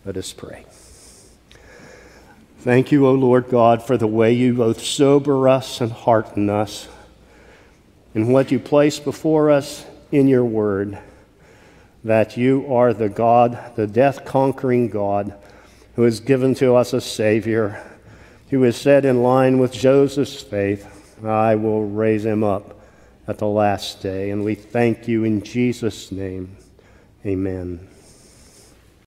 Let 0.06 0.18
us 0.18 0.34
pray. 0.34 0.66
Thank 2.62 2.92
you, 2.92 3.06
O 3.06 3.14
Lord 3.14 3.48
God, 3.50 3.84
for 3.84 3.96
the 3.96 4.08
way 4.08 4.34
you 4.34 4.56
both 4.56 4.82
sober 4.82 5.48
us 5.48 5.82
and 5.82 5.92
hearten 5.92 6.50
us 6.50 6.88
in 8.14 8.28
what 8.28 8.52
you 8.52 8.60
place 8.60 9.00
before 9.00 9.50
us 9.50 9.86
in 10.12 10.28
your 10.28 10.46
word 10.46 10.98
that 12.04 12.36
you 12.36 12.66
are 12.74 12.94
the 12.94 13.10
God, 13.10 13.76
the 13.76 13.88
death 13.88 14.26
conquering 14.26 14.90
God, 14.90 15.34
who 15.96 16.04
has 16.04 16.20
given 16.20 16.54
to 16.56 16.76
us 16.76 16.94
a 16.94 17.02
Savior, 17.02 17.82
who 18.50 18.62
has 18.64 18.76
said 18.76 19.06
in 19.06 19.24
line 19.24 19.58
with 19.58 19.72
Joseph's 19.72 20.42
faith, 20.42 20.90
I 21.24 21.56
will 21.56 21.88
raise 21.88 22.26
him 22.26 22.44
up 22.44 22.80
at 23.28 23.38
the 23.38 23.48
last 23.48 24.02
day. 24.02 24.32
And 24.32 24.44
we 24.44 24.56
thank 24.56 25.08
you 25.08 25.24
in 25.24 25.44
Jesus' 25.44 26.12
name. 26.12 26.58
Amen. 27.26 27.93